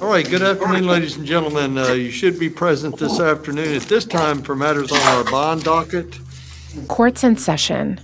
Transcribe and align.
All 0.00 0.08
right, 0.08 0.26
good 0.26 0.40
afternoon, 0.40 0.86
ladies 0.86 1.18
and 1.18 1.26
gentlemen. 1.26 1.76
Uh, 1.76 1.92
you 1.92 2.10
should 2.10 2.38
be 2.38 2.48
present 2.48 2.96
this 2.96 3.20
afternoon 3.20 3.74
at 3.74 3.82
this 3.82 4.06
time 4.06 4.40
for 4.40 4.56
matters 4.56 4.90
on 4.90 4.98
our 4.98 5.24
bond 5.24 5.62
docket. 5.62 6.18
Court's 6.88 7.22
in 7.22 7.36
session. 7.36 8.00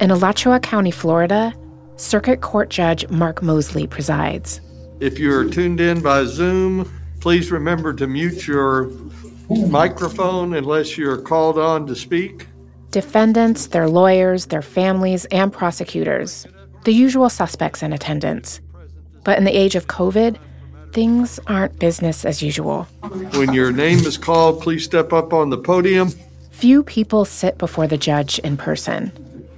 In 0.00 0.10
Alachua 0.10 0.58
County, 0.58 0.90
Florida, 0.90 1.54
Circuit 1.94 2.40
Court 2.40 2.68
Judge 2.68 3.08
Mark 3.10 3.44
Moseley 3.44 3.86
presides. 3.86 4.60
If 4.98 5.20
you're 5.20 5.48
tuned 5.48 5.80
in 5.80 6.02
by 6.02 6.24
Zoom, 6.24 6.90
please 7.20 7.52
remember 7.52 7.92
to 7.92 8.08
mute 8.08 8.48
your 8.48 8.90
microphone 9.68 10.54
unless 10.54 10.98
you're 10.98 11.22
called 11.22 11.60
on 11.60 11.86
to 11.86 11.94
speak. 11.94 12.48
Defendants, 12.90 13.68
their 13.68 13.88
lawyers, 13.88 14.46
their 14.46 14.62
families, 14.62 15.26
and 15.26 15.52
prosecutors, 15.52 16.48
the 16.82 16.92
usual 16.92 17.30
suspects 17.30 17.84
in 17.84 17.92
attendance. 17.92 18.60
But 19.22 19.38
in 19.38 19.44
the 19.44 19.56
age 19.56 19.76
of 19.76 19.86
COVID, 19.86 20.36
things 20.92 21.38
aren't 21.46 21.78
business 21.78 22.24
as 22.24 22.42
usual. 22.42 22.84
When 23.34 23.52
your 23.52 23.72
name 23.72 24.00
is 24.00 24.18
called, 24.18 24.60
please 24.62 24.84
step 24.84 25.12
up 25.12 25.32
on 25.32 25.50
the 25.50 25.58
podium. 25.58 26.10
Few 26.50 26.82
people 26.82 27.24
sit 27.24 27.58
before 27.58 27.86
the 27.86 27.96
judge 27.98 28.38
in 28.40 28.56
person. 28.56 29.12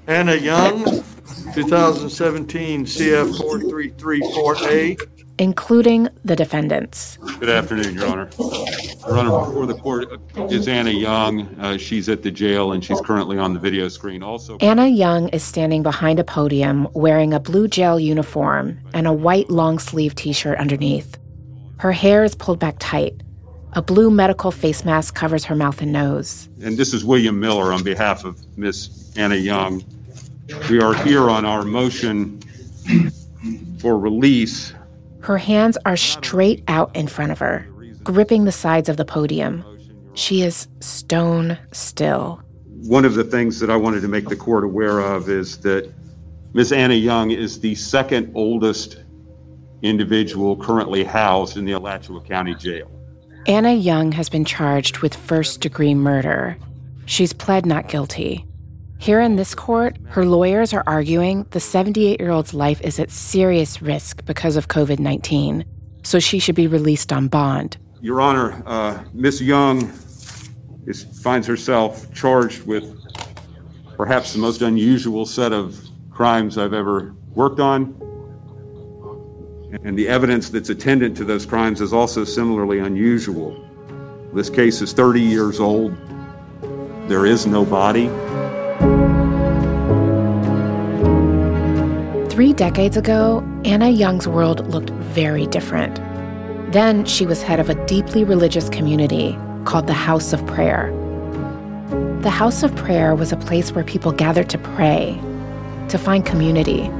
Anna 0.06 0.34
Young, 0.34 0.84
2017 1.54 2.84
CF 2.84 3.32
4334A. 3.38 5.08
including 5.38 6.08
the 6.24 6.36
defendants. 6.36 7.16
Good 7.40 7.48
afternoon, 7.48 7.94
Your 7.94 8.06
Honor. 8.06 8.30
Your 8.38 9.18
Honor, 9.18 9.46
before 9.46 9.66
the 9.66 9.74
court 9.74 10.08
is 10.52 10.68
Anna 10.68 10.90
Young. 10.90 11.48
Uh, 11.58 11.76
she's 11.78 12.08
at 12.08 12.22
the 12.22 12.30
jail 12.30 12.72
and 12.72 12.84
she's 12.84 13.00
currently 13.00 13.38
on 13.38 13.54
the 13.54 13.58
video 13.58 13.88
screen. 13.88 14.22
Also, 14.22 14.58
Anna 14.58 14.86
Young 14.86 15.28
is 15.30 15.42
standing 15.42 15.82
behind 15.82 16.20
a 16.20 16.24
podium 16.24 16.86
wearing 16.92 17.32
a 17.32 17.40
blue 17.40 17.66
jail 17.66 17.98
uniform 17.98 18.78
and 18.94 19.06
a 19.06 19.12
white 19.12 19.50
long 19.50 19.78
sleeve 19.78 20.14
t 20.14 20.32
shirt 20.32 20.58
underneath. 20.58 21.16
Her 21.82 21.90
hair 21.90 22.22
is 22.22 22.36
pulled 22.36 22.60
back 22.60 22.76
tight. 22.78 23.24
A 23.72 23.82
blue 23.82 24.08
medical 24.08 24.52
face 24.52 24.84
mask 24.84 25.16
covers 25.16 25.44
her 25.46 25.56
mouth 25.56 25.82
and 25.82 25.90
nose. 25.90 26.48
and 26.62 26.76
this 26.76 26.94
is 26.94 27.04
William 27.04 27.40
Miller 27.40 27.72
on 27.72 27.82
behalf 27.82 28.24
of 28.24 28.38
Miss 28.56 29.12
Anna 29.16 29.34
Young. 29.34 29.82
We 30.70 30.80
are 30.80 30.94
here 30.94 31.28
on 31.28 31.44
our 31.44 31.64
motion 31.64 32.40
for 33.80 33.98
release. 33.98 34.72
Her 35.22 35.38
hands 35.38 35.76
are 35.84 35.96
straight 35.96 36.62
out 36.68 36.94
in 36.94 37.08
front 37.08 37.32
of 37.32 37.40
her, 37.40 37.66
gripping 38.04 38.44
the 38.44 38.52
sides 38.52 38.88
of 38.88 38.96
the 38.96 39.04
podium. 39.04 39.64
She 40.14 40.42
is 40.42 40.68
stone 40.78 41.58
still. 41.72 42.40
One 42.84 43.04
of 43.04 43.14
the 43.14 43.24
things 43.24 43.58
that 43.58 43.70
I 43.70 43.76
wanted 43.76 44.02
to 44.02 44.08
make 44.08 44.28
the 44.28 44.36
court 44.36 44.62
aware 44.62 45.00
of 45.00 45.28
is 45.28 45.58
that 45.62 45.92
Miss 46.54 46.70
Anna 46.70 46.94
Young 46.94 47.32
is 47.32 47.58
the 47.58 47.74
second 47.74 48.30
oldest 48.36 49.01
individual 49.82 50.56
currently 50.56 51.04
housed 51.04 51.56
in 51.56 51.64
the 51.64 51.72
Alachua 51.72 52.22
County 52.22 52.54
Jail. 52.54 52.90
Anna 53.46 53.72
Young 53.72 54.12
has 54.12 54.28
been 54.28 54.44
charged 54.44 54.98
with 54.98 55.14
first 55.14 55.60
degree 55.60 55.94
murder. 55.94 56.56
She's 57.06 57.32
pled 57.32 57.66
not 57.66 57.88
guilty. 57.88 58.46
Here 58.98 59.20
in 59.20 59.34
this 59.34 59.52
court, 59.52 59.96
her 60.06 60.24
lawyers 60.24 60.72
are 60.72 60.84
arguing 60.86 61.44
the 61.50 61.58
78 61.58 62.20
year 62.20 62.30
old's 62.30 62.54
life 62.54 62.80
is 62.82 63.00
at 63.00 63.10
serious 63.10 63.82
risk 63.82 64.24
because 64.24 64.54
of 64.54 64.68
COVID 64.68 65.00
19, 65.00 65.64
so 66.04 66.20
she 66.20 66.38
should 66.38 66.54
be 66.54 66.68
released 66.68 67.12
on 67.12 67.26
bond. 67.26 67.76
Your 68.00 68.20
Honor, 68.20 68.62
uh, 68.64 69.02
Miss 69.12 69.40
Young 69.40 69.92
is, 70.86 71.02
finds 71.20 71.48
herself 71.48 72.14
charged 72.14 72.64
with 72.64 72.96
perhaps 73.96 74.32
the 74.32 74.38
most 74.38 74.62
unusual 74.62 75.26
set 75.26 75.52
of 75.52 75.76
crimes 76.12 76.56
I've 76.56 76.72
ever 76.72 77.14
worked 77.34 77.58
on. 77.58 77.98
And 79.82 79.98
the 79.98 80.06
evidence 80.06 80.50
that's 80.50 80.68
attendant 80.68 81.16
to 81.16 81.24
those 81.24 81.46
crimes 81.46 81.80
is 81.80 81.94
also 81.94 82.24
similarly 82.24 82.78
unusual. 82.78 83.56
This 84.34 84.50
case 84.50 84.82
is 84.82 84.92
30 84.92 85.20
years 85.20 85.60
old. 85.60 85.96
There 87.08 87.24
is 87.24 87.46
no 87.46 87.64
body. 87.64 88.08
Three 92.28 92.52
decades 92.52 92.98
ago, 92.98 93.42
Anna 93.64 93.88
Young's 93.88 94.28
world 94.28 94.66
looked 94.68 94.90
very 94.90 95.46
different. 95.46 95.96
Then 96.72 97.06
she 97.06 97.26
was 97.26 97.42
head 97.42 97.58
of 97.58 97.70
a 97.70 97.86
deeply 97.86 98.24
religious 98.24 98.68
community 98.68 99.38
called 99.64 99.86
the 99.86 99.94
House 99.94 100.34
of 100.34 100.46
Prayer. 100.46 100.90
The 102.20 102.30
House 102.30 102.62
of 102.62 102.76
Prayer 102.76 103.14
was 103.14 103.32
a 103.32 103.36
place 103.36 103.72
where 103.72 103.84
people 103.84 104.12
gathered 104.12 104.50
to 104.50 104.58
pray, 104.58 105.18
to 105.88 105.98
find 105.98 106.26
community. 106.26 106.90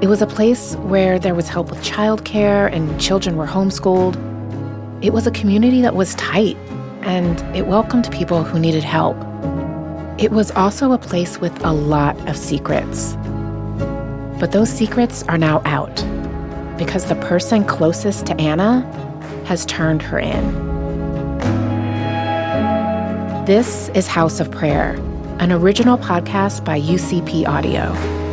It 0.00 0.06
was 0.06 0.22
a 0.22 0.28
place 0.28 0.76
where 0.76 1.18
there 1.18 1.34
was 1.34 1.48
help 1.48 1.70
with 1.70 1.80
childcare 1.80 2.72
and 2.72 3.00
children 3.00 3.36
were 3.36 3.48
homeschooled. 3.48 4.14
It 5.04 5.12
was 5.12 5.26
a 5.26 5.32
community 5.32 5.82
that 5.82 5.96
was 5.96 6.14
tight 6.14 6.56
and 7.02 7.40
it 7.56 7.66
welcomed 7.66 8.08
people 8.12 8.44
who 8.44 8.60
needed 8.60 8.84
help. 8.84 9.16
It 10.16 10.30
was 10.30 10.52
also 10.52 10.92
a 10.92 10.98
place 10.98 11.40
with 11.40 11.64
a 11.64 11.72
lot 11.72 12.16
of 12.28 12.36
secrets. 12.36 13.16
But 14.38 14.52
those 14.52 14.70
secrets 14.70 15.24
are 15.24 15.36
now 15.36 15.62
out 15.64 15.96
because 16.78 17.06
the 17.06 17.16
person 17.16 17.64
closest 17.64 18.26
to 18.26 18.40
Anna 18.40 18.82
has 19.46 19.66
turned 19.66 20.00
her 20.02 20.20
in. 20.20 20.54
This 23.46 23.88
is 23.96 24.06
House 24.06 24.38
of 24.38 24.48
Prayer, 24.52 24.92
an 25.40 25.50
original 25.50 25.98
podcast 25.98 26.64
by 26.64 26.80
UCP 26.80 27.48
Audio. 27.48 28.27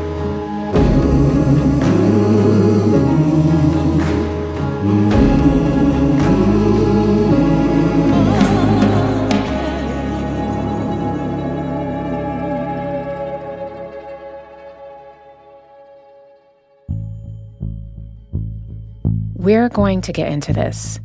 We're 19.45 19.69
going 19.69 20.01
to 20.01 20.11
get 20.11 20.31
into 20.31 20.53
this, 20.53 20.99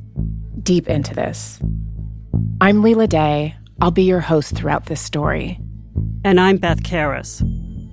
deep 0.62 0.88
into 0.88 1.14
this. 1.14 1.60
I'm 2.62 2.80
Leila 2.80 3.06
Day. 3.06 3.54
I'll 3.82 3.90
be 3.90 4.04
your 4.04 4.20
host 4.20 4.56
throughout 4.56 4.86
this 4.86 5.02
story. 5.02 5.60
And 6.24 6.40
I'm 6.40 6.56
Beth 6.56 6.82
Karas. 6.82 7.42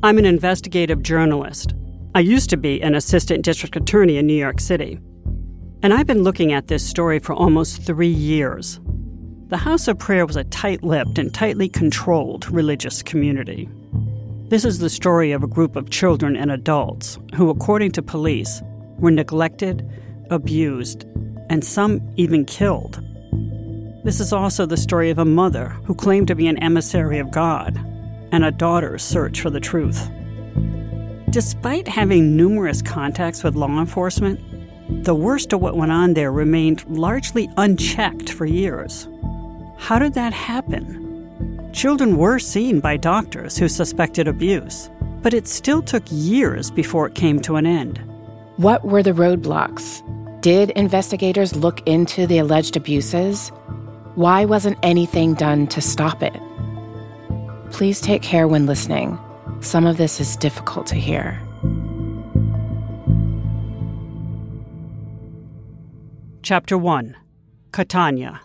I'm 0.04 0.18
an 0.18 0.24
investigative 0.24 1.04
journalist. 1.04 1.74
I 2.16 2.22
used 2.22 2.50
to 2.52 2.56
be 2.56 2.82
an 2.82 2.96
assistant 2.96 3.44
district 3.44 3.76
attorney 3.76 4.16
in 4.16 4.26
New 4.26 4.40
York 4.40 4.62
City. 4.62 4.98
And 5.84 5.94
I've 5.94 6.08
been 6.08 6.24
looking 6.24 6.54
at 6.54 6.68
this 6.68 6.88
story 6.88 7.20
for 7.20 7.34
almost 7.34 7.82
three 7.82 8.08
years. 8.08 8.80
The 9.48 9.58
House 9.58 9.90
of 9.90 10.00
Prayer 10.00 10.26
was 10.26 10.38
a 10.38 10.46
tight 10.46 10.82
lipped 10.82 11.20
and 11.20 11.34
tightly 11.34 11.68
controlled 11.68 12.50
religious 12.50 13.04
community. 13.04 13.68
This 14.48 14.64
is 14.64 14.80
the 14.80 14.90
story 14.90 15.34
of 15.34 15.44
a 15.44 15.48
group 15.48 15.76
of 15.76 15.90
children 15.90 16.38
and 16.38 16.54
adults 16.54 17.20
who, 17.36 17.50
according 17.50 17.92
to 17.92 18.02
police, 18.02 18.62
were 18.98 19.12
neglected, 19.12 19.86
abused, 20.30 21.06
and 21.50 21.64
some 21.64 22.02
even 22.16 22.46
killed. 22.46 23.02
This 24.04 24.20
is 24.20 24.32
also 24.32 24.66
the 24.66 24.78
story 24.78 25.10
of 25.10 25.20
a 25.20 25.26
mother 25.26 25.70
who 25.86 25.94
claimed 25.94 26.28
to 26.28 26.36
be 26.36 26.48
an 26.48 26.58
emissary 26.60 27.20
of 27.20 27.32
God 27.32 27.78
and 28.32 28.46
a 28.46 28.52
daughter's 28.52 29.04
search 29.04 29.42
for 29.42 29.50
the 29.50 29.60
truth. 29.60 30.10
Despite 31.30 31.88
having 31.88 32.36
numerous 32.36 32.82
contacts 32.82 33.44
with 33.44 33.56
law 33.56 33.80
enforcement, 33.80 34.40
the 35.04 35.16
worst 35.16 35.52
of 35.52 35.60
what 35.60 35.76
went 35.76 35.92
on 35.92 36.14
there 36.14 36.32
remained 36.32 36.86
largely 36.88 37.50
unchecked 37.58 38.30
for 38.30 38.46
years. 38.46 39.08
How 39.78 40.00
did 40.00 40.14
that 40.14 40.34
happen? 40.34 41.70
Children 41.74 42.18
were 42.18 42.40
seen 42.40 42.80
by 42.80 42.98
doctors 42.98 43.58
who 43.58 43.68
suspected 43.68 44.28
abuse, 44.28 44.90
but 45.22 45.34
it 45.34 45.48
still 45.48 45.82
took 45.82 46.04
years 46.10 46.72
before 46.72 47.08
it 47.08 47.16
came 47.16 47.42
to 47.42 47.58
an 47.58 47.68
end. 47.68 48.00
What 48.58 48.84
were 48.84 49.04
the 49.04 49.12
roadblocks? 49.12 50.02
Did 50.42 50.72
investigators 50.72 51.56
look 51.56 51.88
into 51.88 52.26
the 52.26 52.40
alleged 52.40 52.76
abuses? 52.76 53.50
Why 54.16 54.46
wasn't 54.46 54.80
anything 54.82 55.36
done 55.36 55.68
to 55.68 55.80
stop 55.80 56.24
it? 56.24 56.34
Please 57.70 58.02
take 58.02 58.24
care 58.24 58.48
when 58.48 58.66
listening. 58.66 59.20
Some 59.60 59.86
of 59.86 59.98
this 59.98 60.20
is 60.20 60.36
difficult 60.36 60.88
to 60.88 60.96
hear. 60.96 61.40
Chapter 66.42 66.80
1 66.80 67.16
Katonya. 67.74 68.40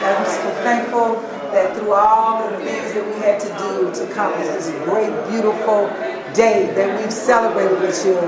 I'm 0.00 0.26
so 0.26 0.50
thankful 0.64 1.14
that 1.52 1.76
through 1.76 1.92
all 1.92 2.50
the 2.50 2.56
things 2.56 2.92
that 2.94 3.06
we 3.06 3.20
had 3.20 3.38
to 3.38 3.46
do 3.46 4.04
to 4.04 4.12
come 4.12 4.32
to 4.32 4.48
this 4.48 4.68
great, 4.84 5.12
beautiful 5.30 5.86
day 6.34 6.72
that 6.74 7.00
we've 7.00 7.12
celebrated 7.12 7.80
with 7.80 8.06
you, 8.06 8.18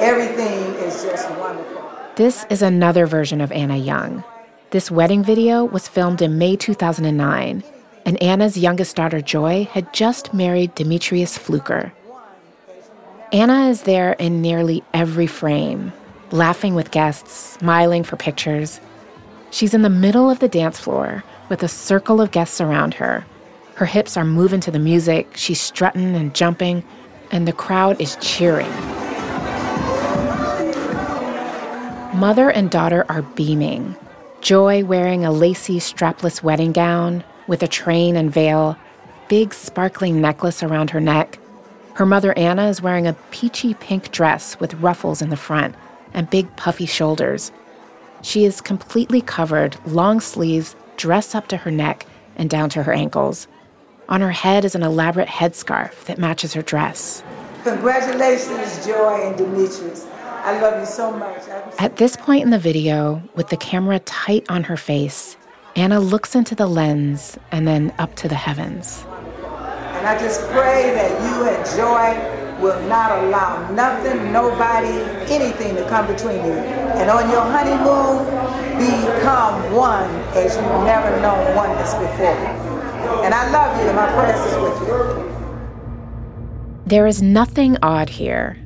everything 0.00 0.74
is 0.84 1.02
just 1.02 1.28
wonderful. 1.32 1.90
This 2.16 2.46
is 2.50 2.62
another 2.62 3.06
version 3.06 3.40
of 3.40 3.52
Anna 3.52 3.76
Young. 3.76 4.22
This 4.70 4.90
wedding 4.90 5.24
video 5.24 5.64
was 5.64 5.88
filmed 5.88 6.22
in 6.22 6.38
May 6.38 6.56
2009, 6.56 7.64
and 8.04 8.22
Anna's 8.22 8.56
youngest 8.56 8.96
daughter, 8.96 9.20
Joy, 9.20 9.64
had 9.72 9.92
just 9.92 10.32
married 10.32 10.74
Demetrius 10.74 11.36
Fluker. 11.36 11.92
Anna 13.32 13.68
is 13.68 13.82
there 13.82 14.12
in 14.14 14.40
nearly 14.40 14.82
every 14.94 15.26
frame, 15.26 15.92
laughing 16.30 16.74
with 16.74 16.90
guests, 16.90 17.32
smiling 17.32 18.04
for 18.04 18.16
pictures. 18.16 18.80
She's 19.50 19.74
in 19.74 19.82
the 19.82 19.90
middle 19.90 20.30
of 20.30 20.38
the 20.38 20.48
dance 20.48 20.78
floor 20.78 21.24
with 21.48 21.62
a 21.62 21.68
circle 21.68 22.20
of 22.20 22.30
guests 22.30 22.60
around 22.60 22.94
her. 22.94 23.26
Her 23.74 23.86
hips 23.86 24.16
are 24.16 24.24
moving 24.24 24.60
to 24.60 24.70
the 24.70 24.78
music, 24.78 25.36
she's 25.36 25.60
strutting 25.60 26.14
and 26.14 26.34
jumping, 26.34 26.84
and 27.30 27.46
the 27.46 27.52
crowd 27.52 28.00
is 28.00 28.16
cheering. 28.20 28.70
Mother 32.18 32.50
and 32.50 32.70
daughter 32.70 33.06
are 33.08 33.22
beaming. 33.22 33.94
Joy 34.40 34.84
wearing 34.84 35.24
a 35.24 35.32
lacy, 35.32 35.78
strapless 35.78 36.42
wedding 36.42 36.72
gown 36.72 37.22
with 37.46 37.62
a 37.62 37.68
train 37.68 38.16
and 38.16 38.32
veil, 38.32 38.76
big 39.28 39.54
sparkling 39.54 40.20
necklace 40.20 40.62
around 40.62 40.90
her 40.90 41.00
neck. 41.00 41.38
Her 41.94 42.06
mother, 42.06 42.36
Anna, 42.36 42.68
is 42.68 42.82
wearing 42.82 43.06
a 43.06 43.16
peachy 43.30 43.74
pink 43.74 44.10
dress 44.10 44.58
with 44.60 44.74
ruffles 44.74 45.20
in 45.22 45.30
the 45.30 45.36
front 45.36 45.74
and 46.14 46.30
big 46.30 46.54
puffy 46.56 46.86
shoulders. 46.86 47.52
She 48.22 48.44
is 48.44 48.60
completely 48.60 49.20
covered, 49.20 49.76
long 49.86 50.20
sleeves, 50.20 50.74
dress 50.96 51.34
up 51.34 51.48
to 51.48 51.56
her 51.56 51.70
neck 51.70 52.06
and 52.36 52.48
down 52.50 52.70
to 52.70 52.82
her 52.82 52.92
ankles. 52.92 53.48
On 54.08 54.22
her 54.22 54.30
head 54.30 54.64
is 54.64 54.74
an 54.74 54.82
elaborate 54.82 55.28
headscarf 55.28 56.04
that 56.06 56.16
matches 56.16 56.54
her 56.54 56.62
dress. 56.62 57.22
Congratulations, 57.64 58.86
Joy 58.86 59.28
and 59.28 59.36
Demetrius. 59.36 60.06
I 60.24 60.58
love 60.60 60.80
you 60.80 60.86
so 60.86 61.12
much. 61.12 61.46
At 61.78 61.96
this 61.96 62.16
point 62.16 62.42
in 62.42 62.48
the 62.48 62.58
video, 62.58 63.22
with 63.34 63.50
the 63.50 63.58
camera 63.58 63.98
tight 63.98 64.46
on 64.48 64.64
her 64.64 64.78
face, 64.78 65.36
Anna 65.76 66.00
looks 66.00 66.34
into 66.34 66.54
the 66.54 66.66
lens 66.66 67.36
and 67.52 67.68
then 67.68 67.92
up 67.98 68.14
to 68.16 68.28
the 68.28 68.34
heavens. 68.34 69.04
And 69.44 70.06
I 70.06 70.18
just 70.18 70.40
pray 70.52 70.90
that 70.94 71.10
you 71.28 71.44
and 71.46 71.76
Joy 71.76 72.62
will 72.62 72.80
not 72.88 73.24
allow 73.24 73.70
nothing, 73.72 74.32
nobody, 74.32 74.88
anything 75.30 75.76
to 75.76 75.86
come 75.90 76.06
between 76.06 76.36
you. 76.36 76.52
And 76.96 77.10
on 77.10 77.30
your 77.30 77.42
honeymoon, 77.42 78.24
become 78.78 79.74
one 79.74 80.10
as 80.34 80.56
you've 80.56 80.84
never 80.84 81.20
known 81.20 81.54
oneness 81.54 81.92
before. 81.92 82.77
And 83.24 83.34
I 83.34 83.50
love 83.50 83.80
you, 83.80 83.88
and 83.88 83.96
my 83.96 84.10
prayers 84.12 84.40
is 84.46 84.56
with 84.56 84.88
you. 84.88 85.28
There 86.86 87.06
is 87.06 87.20
nothing 87.22 87.76
odd 87.82 88.08
here. 88.08 88.56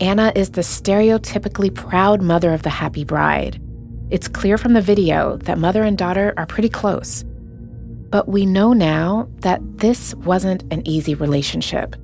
Anna 0.00 0.32
is 0.34 0.50
the 0.50 0.62
stereotypically 0.62 1.74
proud 1.74 2.22
mother 2.22 2.52
of 2.52 2.62
the 2.62 2.70
happy 2.70 3.04
bride. 3.04 3.60
It's 4.10 4.28
clear 4.28 4.58
from 4.58 4.74
the 4.74 4.80
video 4.80 5.36
that 5.38 5.58
mother 5.58 5.82
and 5.82 5.96
daughter 5.98 6.34
are 6.36 6.46
pretty 6.46 6.68
close. 6.68 7.24
But 8.10 8.28
we 8.28 8.46
know 8.46 8.72
now 8.72 9.28
that 9.38 9.60
this 9.78 10.14
wasn't 10.16 10.64
an 10.72 10.86
easy 10.86 11.14
relationship. 11.14 11.96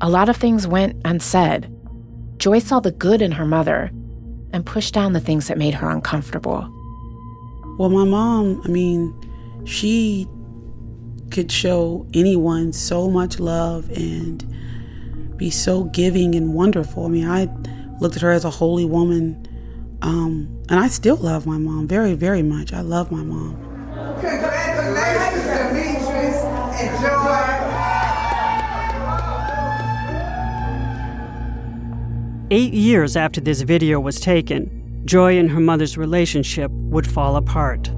A 0.00 0.08
lot 0.08 0.28
of 0.28 0.36
things 0.36 0.66
went 0.66 1.00
unsaid. 1.04 1.70
Joy 2.38 2.58
saw 2.58 2.80
the 2.80 2.92
good 2.92 3.22
in 3.22 3.32
her 3.32 3.46
mother 3.46 3.90
and 4.52 4.64
pushed 4.64 4.94
down 4.94 5.12
the 5.12 5.20
things 5.20 5.48
that 5.48 5.58
made 5.58 5.74
her 5.74 5.90
uncomfortable. 5.90 6.68
Well, 7.78 7.90
my 7.90 8.04
mom, 8.04 8.62
I 8.64 8.68
mean, 8.68 9.14
she 9.64 10.26
could 11.30 11.50
show 11.50 12.06
anyone 12.14 12.72
so 12.72 13.10
much 13.10 13.38
love 13.38 13.90
and 13.90 14.44
be 15.36 15.50
so 15.50 15.84
giving 15.84 16.34
and 16.34 16.54
wonderful. 16.54 17.06
I 17.06 17.08
mean, 17.08 17.28
I 17.28 17.48
looked 18.00 18.16
at 18.16 18.22
her 18.22 18.32
as 18.32 18.44
a 18.44 18.50
holy 18.50 18.84
woman, 18.84 19.46
um, 20.02 20.48
and 20.68 20.80
I 20.80 20.88
still 20.88 21.16
love 21.16 21.46
my 21.46 21.58
mom 21.58 21.86
very, 21.86 22.14
very 22.14 22.42
much. 22.42 22.72
I 22.72 22.80
love 22.80 23.10
my 23.10 23.22
mom. 23.22 23.54
Congratulations, 24.20 25.44
Demetrius 25.44 26.44
and 26.80 27.00
Joy. 27.00 27.56
Eight 32.50 32.72
years 32.74 33.16
after 33.16 33.40
this 33.40 33.62
video 33.62 33.98
was 33.98 34.20
taken, 34.20 35.02
Joy 35.04 35.38
and 35.38 35.50
her 35.50 35.60
mother's 35.60 35.98
relationship 35.98 36.70
would 36.70 37.06
fall 37.06 37.36
apart. 37.36 37.90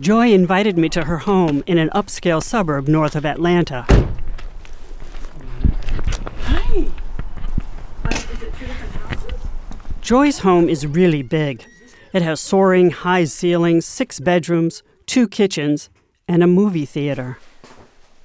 Joy 0.00 0.32
invited 0.32 0.78
me 0.78 0.88
to 0.90 1.04
her 1.06 1.18
home 1.18 1.64
in 1.66 1.76
an 1.76 1.90
upscale 1.90 2.40
suburb 2.40 2.86
north 2.86 3.16
of 3.16 3.26
Atlanta. 3.26 3.84
Hi. 6.44 6.86
Joy's 10.00 10.38
home 10.40 10.68
is 10.68 10.86
really 10.86 11.22
big. 11.22 11.66
It 12.12 12.22
has 12.22 12.40
soaring 12.40 12.90
high 12.90 13.24
ceilings, 13.24 13.86
six 13.86 14.20
bedrooms, 14.20 14.84
two 15.06 15.26
kitchens, 15.26 15.90
and 16.28 16.44
a 16.44 16.46
movie 16.46 16.86
theater. 16.86 17.38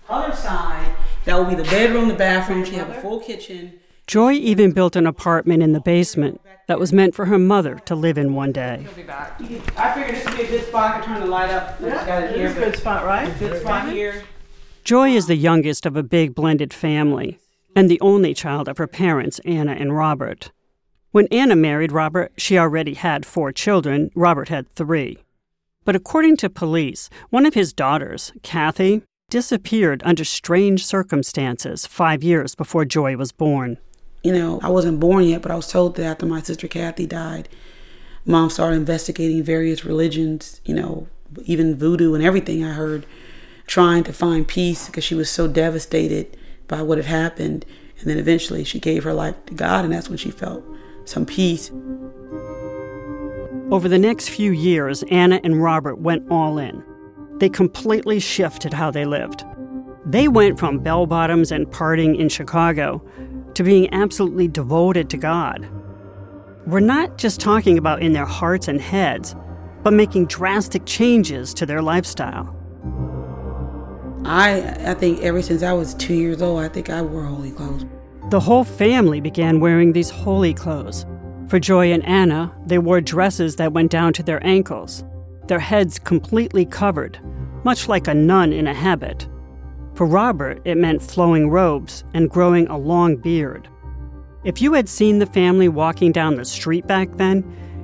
Other 0.07 0.35
side, 0.35 0.93
that 1.25 1.35
will 1.35 1.45
be 1.45 1.55
the 1.55 1.63
bedroom, 1.63 2.07
the 2.07 2.13
bathroom. 2.13 2.63
She 2.65 2.75
have 2.75 2.89
a 2.89 3.01
full 3.01 3.19
kitchen. 3.19 3.79
Joy 4.05 4.33
even 4.33 4.71
built 4.71 4.95
an 4.95 5.07
apartment 5.07 5.63
in 5.63 5.71
the 5.71 5.79
basement 5.79 6.41
that 6.67 6.79
was 6.79 6.91
meant 6.91 7.15
for 7.15 7.25
her 7.25 7.39
mother 7.39 7.79
to 7.85 7.95
live 7.95 8.17
in 8.17 8.33
one 8.35 8.51
day. 8.51 8.85
I 9.77 9.93
figured 9.93 10.15
this 10.15 10.25
would 10.25 10.37
be 10.37 10.43
a 10.43 10.47
good 10.47 10.67
spot. 10.67 10.95
I 10.95 10.99
could 10.99 11.05
turn 11.05 11.19
the 11.21 11.25
light 11.27 11.49
up. 11.49 11.79
Yeah, 11.81 12.19
it 12.19 12.39
is 12.39 12.55
a 12.55 12.59
good 12.59 12.75
spot, 12.75 13.05
right? 13.05 13.33
Good 13.39 13.61
spot 13.61 13.89
here. 13.89 14.23
Joy 14.83 15.11
is 15.11 15.27
the 15.27 15.37
youngest 15.37 15.85
of 15.85 15.95
a 15.95 16.03
big 16.03 16.35
blended 16.35 16.73
family 16.73 17.39
and 17.75 17.89
the 17.89 18.01
only 18.01 18.33
child 18.33 18.67
of 18.67 18.77
her 18.77 18.87
parents, 18.87 19.39
Anna 19.45 19.71
and 19.71 19.95
Robert. 19.95 20.51
When 21.11 21.27
Anna 21.31 21.55
married 21.55 21.91
Robert, 21.91 22.33
she 22.37 22.57
already 22.57 22.95
had 22.95 23.25
four 23.25 23.51
children. 23.51 24.11
Robert 24.15 24.49
had 24.49 24.69
three. 24.75 25.19
But 25.85 25.95
according 25.95 26.37
to 26.37 26.49
police, 26.49 27.09
one 27.29 27.45
of 27.45 27.53
his 27.53 27.71
daughters, 27.73 28.33
Kathy, 28.41 29.03
disappeared 29.29 30.01
under 30.05 30.23
strange 30.23 30.85
circumstances 30.85 31.85
five 31.87 32.21
years 32.21 32.53
before 32.53 32.85
Joy 32.85 33.15
was 33.15 33.31
born. 33.31 33.77
You 34.23 34.31
know, 34.31 34.59
I 34.63 34.69
wasn't 34.69 35.01
born 35.01 35.25
yet, 35.25 35.41
but 35.41 35.51
I 35.51 35.55
was 35.55 35.67
told 35.67 35.95
that 35.95 36.05
after 36.05 36.25
my 36.25 36.41
sister 36.41 36.67
Kathy 36.67 37.05
died, 37.05 37.49
mom 38.25 38.49
started 38.49 38.77
investigating 38.77 39.43
various 39.43 39.83
religions, 39.83 40.61
you 40.63 40.73
know, 40.73 41.07
even 41.43 41.75
voodoo 41.75 42.13
and 42.13 42.23
everything 42.23 42.63
I 42.63 42.71
heard, 42.71 43.05
trying 43.67 44.03
to 44.05 44.13
find 44.13 44.47
peace 44.47 44.87
because 44.87 45.03
she 45.03 45.15
was 45.15 45.29
so 45.29 45.47
devastated 45.47 46.37
by 46.69 46.81
what 46.81 46.97
had 46.97 47.07
happened. 47.07 47.65
And 47.99 48.09
then 48.09 48.17
eventually 48.17 48.63
she 48.63 48.79
gave 48.79 49.03
her 49.03 49.13
life 49.13 49.35
to 49.47 49.53
God, 49.53 49.83
and 49.83 49.93
that's 49.93 50.09
when 50.09 50.17
she 50.17 50.31
felt 50.31 50.63
some 51.05 51.25
peace. 51.25 51.69
Over 53.71 53.89
the 53.89 53.99
next 53.99 54.29
few 54.29 54.51
years, 54.51 55.03
Anna 55.09 55.41
and 55.43 55.61
Robert 55.61 55.95
went 55.95 56.29
all 56.31 56.57
in. 56.59 56.83
They 57.39 57.49
completely 57.49 58.19
shifted 58.19 58.73
how 58.73 58.91
they 58.91 59.03
lived. 59.05 59.43
They 60.05 60.27
went 60.27 60.59
from 60.59 60.79
bell 60.79 61.07
bottoms 61.07 61.51
and 61.51 61.67
partying 61.67 62.17
in 62.19 62.29
Chicago 62.29 63.03
to 63.55 63.63
being 63.63 63.93
absolutely 63.93 64.47
devoted 64.47 65.09
to 65.09 65.17
God. 65.17 65.67
We're 66.65 66.79
not 66.79 67.17
just 67.17 67.39
talking 67.39 67.77
about 67.77 68.01
in 68.01 68.13
their 68.13 68.25
hearts 68.25 68.67
and 68.67 68.79
heads, 68.79 69.35
but 69.83 69.93
making 69.93 70.27
drastic 70.27 70.85
changes 70.85 71.53
to 71.55 71.65
their 71.65 71.81
lifestyle. 71.81 72.55
I 74.25 74.75
I 74.85 74.93
think 74.93 75.21
ever 75.21 75.41
since 75.41 75.63
I 75.63 75.73
was 75.73 75.93
two 75.93 76.13
years 76.13 76.41
old, 76.41 76.61
I 76.61 76.69
think 76.69 76.89
I 76.89 77.01
wore 77.01 77.25
holy 77.25 77.51
clothes. 77.51 77.85
The 78.29 78.39
whole 78.39 78.63
family 78.63 79.19
began 79.19 79.59
wearing 79.59 79.91
these 79.91 80.09
holy 80.09 80.53
clothes. 80.53 81.05
For 81.49 81.59
Joy 81.59 81.91
and 81.91 82.05
Anna, 82.05 82.55
they 82.65 82.77
wore 82.77 83.01
dresses 83.01 83.57
that 83.57 83.73
went 83.73 83.91
down 83.91 84.13
to 84.13 84.23
their 84.23 84.45
ankles, 84.45 85.03
their 85.47 85.59
heads 85.59 85.99
completely 85.99 86.65
covered, 86.65 87.19
much 87.65 87.89
like 87.89 88.07
a 88.07 88.13
nun 88.13 88.53
in 88.53 88.65
a 88.65 88.73
habit. 88.73 89.27
For 89.95 90.07
Robert, 90.07 90.59
it 90.65 90.75
meant 90.75 91.03
flowing 91.03 91.49
robes 91.49 92.03
and 92.13 92.29
growing 92.29 92.67
a 92.67 92.77
long 92.77 93.15
beard. 93.15 93.67
If 94.43 94.61
you 94.61 94.73
had 94.73 94.89
seen 94.89 95.19
the 95.19 95.25
family 95.25 95.69
walking 95.69 96.11
down 96.11 96.35
the 96.35 96.45
street 96.45 96.87
back 96.87 97.09
then, 97.17 97.43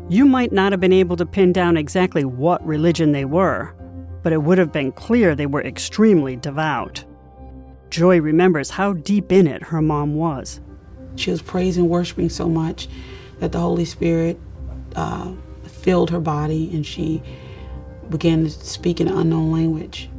you 0.09 0.25
might 0.25 0.51
not 0.51 0.71
have 0.71 0.81
been 0.81 0.91
able 0.91 1.15
to 1.17 1.25
pin 1.25 1.53
down 1.53 1.77
exactly 1.77 2.25
what 2.25 2.65
religion 2.65 3.11
they 3.11 3.25
were, 3.25 3.73
but 4.23 4.33
it 4.33 4.41
would 4.41 4.57
have 4.57 4.71
been 4.71 4.91
clear 4.91 5.35
they 5.35 5.45
were 5.45 5.63
extremely 5.63 6.35
devout. 6.35 7.05
Joy 7.91 8.19
remembers 8.19 8.71
how 8.71 8.93
deep 8.93 9.31
in 9.31 9.45
it 9.45 9.63
her 9.63 9.81
mom 9.81 10.15
was. 10.15 10.59
She 11.15 11.29
was 11.29 11.43
praising, 11.43 11.89
worshiping 11.89 12.29
so 12.29 12.49
much 12.49 12.87
that 13.39 13.51
the 13.51 13.59
Holy 13.59 13.85
Spirit 13.85 14.39
uh, 14.95 15.31
filled 15.63 16.09
her 16.09 16.19
body 16.19 16.71
and 16.73 16.85
she 16.85 17.21
began 18.09 18.43
to 18.43 18.49
speak 18.49 18.99
in 18.99 19.07
an 19.07 19.17
unknown 19.17 19.51
language. 19.51 20.09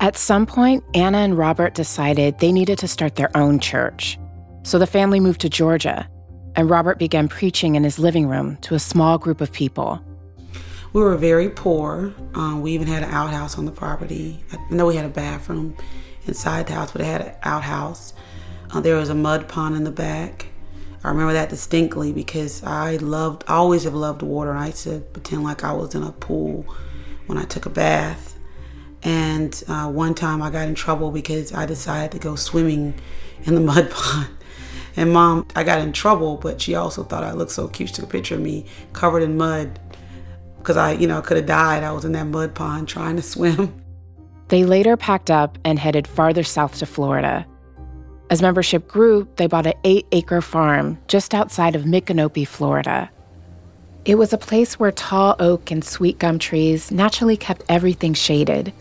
At 0.00 0.16
some 0.16 0.46
point, 0.46 0.82
Anna 0.94 1.18
and 1.18 1.36
Robert 1.36 1.74
decided 1.74 2.38
they 2.38 2.52
needed 2.52 2.78
to 2.78 2.88
start 2.88 3.16
their 3.16 3.30
own 3.36 3.60
church. 3.60 4.18
So 4.62 4.78
the 4.78 4.86
family 4.86 5.20
moved 5.20 5.42
to 5.42 5.50
Georgia, 5.50 6.08
and 6.56 6.70
Robert 6.70 6.98
began 6.98 7.28
preaching 7.28 7.74
in 7.74 7.84
his 7.84 7.98
living 7.98 8.26
room 8.26 8.56
to 8.62 8.74
a 8.74 8.78
small 8.78 9.18
group 9.18 9.42
of 9.42 9.52
people. 9.52 10.02
We 10.94 11.02
were 11.02 11.18
very 11.18 11.50
poor. 11.50 12.14
Um, 12.32 12.62
we 12.62 12.72
even 12.72 12.86
had 12.86 13.02
an 13.02 13.10
outhouse 13.10 13.58
on 13.58 13.66
the 13.66 13.72
property. 13.72 14.42
I 14.50 14.56
know 14.70 14.86
we 14.86 14.96
had 14.96 15.04
a 15.04 15.10
bathroom 15.10 15.76
inside 16.26 16.66
the 16.66 16.72
house, 16.72 16.92
but 16.92 17.02
it 17.02 17.04
had 17.04 17.20
an 17.20 17.34
outhouse. 17.42 18.14
Uh, 18.70 18.80
there 18.80 18.96
was 18.96 19.10
a 19.10 19.14
mud 19.14 19.48
pond 19.48 19.76
in 19.76 19.84
the 19.84 19.90
back. 19.90 20.46
I 21.04 21.08
remember 21.08 21.34
that 21.34 21.50
distinctly 21.50 22.10
because 22.10 22.62
I 22.64 22.96
loved, 22.96 23.44
I 23.46 23.56
always 23.56 23.84
have 23.84 23.94
loved 23.94 24.22
water, 24.22 24.50
and 24.50 24.60
I 24.60 24.68
used 24.68 24.84
to 24.84 25.00
pretend 25.00 25.44
like 25.44 25.62
I 25.62 25.74
was 25.74 25.94
in 25.94 26.02
a 26.02 26.12
pool 26.12 26.64
when 27.26 27.36
I 27.36 27.44
took 27.44 27.66
a 27.66 27.70
bath. 27.70 28.29
And 29.02 29.62
uh, 29.68 29.90
one 29.90 30.14
time 30.14 30.42
I 30.42 30.50
got 30.50 30.68
in 30.68 30.74
trouble 30.74 31.10
because 31.10 31.52
I 31.54 31.66
decided 31.66 32.12
to 32.12 32.18
go 32.18 32.36
swimming 32.36 32.94
in 33.44 33.54
the 33.54 33.60
mud 33.72 33.90
pond. 33.90 34.28
And 34.96 35.12
mom, 35.12 35.46
I 35.54 35.64
got 35.64 35.80
in 35.80 35.92
trouble, 35.92 36.36
but 36.36 36.60
she 36.60 36.74
also 36.74 37.04
thought 37.04 37.24
I 37.24 37.32
looked 37.32 37.52
so 37.52 37.68
cute. 37.68 37.90
She 37.90 37.94
took 37.94 38.04
a 38.04 38.08
picture 38.08 38.34
of 38.34 38.40
me 38.40 38.66
covered 38.92 39.22
in 39.22 39.36
mud 39.36 39.78
because 40.58 40.76
I, 40.76 40.92
you 40.92 41.06
know, 41.06 41.22
could 41.22 41.36
have 41.36 41.46
died. 41.46 41.84
I 41.84 41.92
was 41.92 42.04
in 42.04 42.12
that 42.12 42.26
mud 42.26 42.54
pond 42.54 42.88
trying 42.88 43.16
to 43.16 43.22
swim. 43.34 43.82
They 44.48 44.64
later 44.64 44.96
packed 44.96 45.30
up 45.30 45.58
and 45.64 45.78
headed 45.78 46.06
farther 46.06 46.42
south 46.42 46.78
to 46.78 46.86
Florida. 46.86 47.46
As 48.30 48.42
membership 48.42 48.86
grew, 48.86 49.28
they 49.36 49.46
bought 49.46 49.66
an 49.66 49.74
eight 49.84 50.06
acre 50.12 50.40
farm 50.40 50.98
just 51.08 51.34
outside 51.34 51.74
of 51.74 51.82
Micanopy, 51.82 52.46
Florida. 52.46 53.10
It 54.04 54.16
was 54.16 54.32
a 54.32 54.38
place 54.38 54.78
where 54.78 54.92
tall 54.92 55.36
oak 55.38 55.70
and 55.70 55.84
sweet 55.84 56.18
gum 56.18 56.38
trees 56.38 56.90
naturally 56.90 57.36
kept 57.36 57.64
everything 57.68 58.14
shaded. 58.14 58.72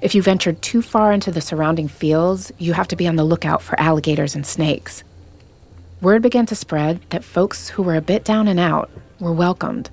If 0.00 0.14
you 0.14 0.22
ventured 0.22 0.62
too 0.62 0.80
far 0.80 1.12
into 1.12 1.30
the 1.30 1.42
surrounding 1.42 1.88
fields, 1.88 2.50
you 2.58 2.72
have 2.72 2.88
to 2.88 2.96
be 2.96 3.06
on 3.06 3.16
the 3.16 3.24
lookout 3.24 3.60
for 3.60 3.78
alligators 3.78 4.34
and 4.34 4.46
snakes. 4.46 5.04
Word 6.00 6.22
began 6.22 6.46
to 6.46 6.56
spread 6.56 7.00
that 7.10 7.22
folks 7.22 7.68
who 7.68 7.82
were 7.82 7.96
a 7.96 8.00
bit 8.00 8.24
down 8.24 8.48
and 8.48 8.58
out 8.58 8.90
were 9.18 9.34
welcomed. 9.34 9.90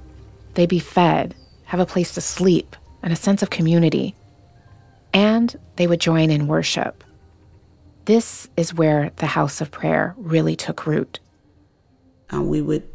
They'd 0.54 0.70
be 0.70 0.80
fed, 0.80 1.36
have 1.66 1.82
a 1.82 1.86
place 1.86 2.14
to 2.14 2.22
sleep, 2.22 2.78
and 3.04 3.12
a 3.12 3.18
sense 3.18 3.44
of 3.44 3.50
community. 3.50 4.16
And 5.14 5.60
they 5.76 5.88
would 5.88 6.00
join 6.00 6.32
in 6.32 6.48
worship. 6.48 7.04
This 8.06 8.48
is 8.56 8.74
where 8.74 9.12
the 9.18 9.26
house 9.26 9.60
of 9.60 9.72
prayer 9.72 10.16
really 10.18 10.56
took 10.56 10.88
root. 10.88 11.20
Uh, 12.34 12.42
we 12.42 12.62
would, 12.62 12.88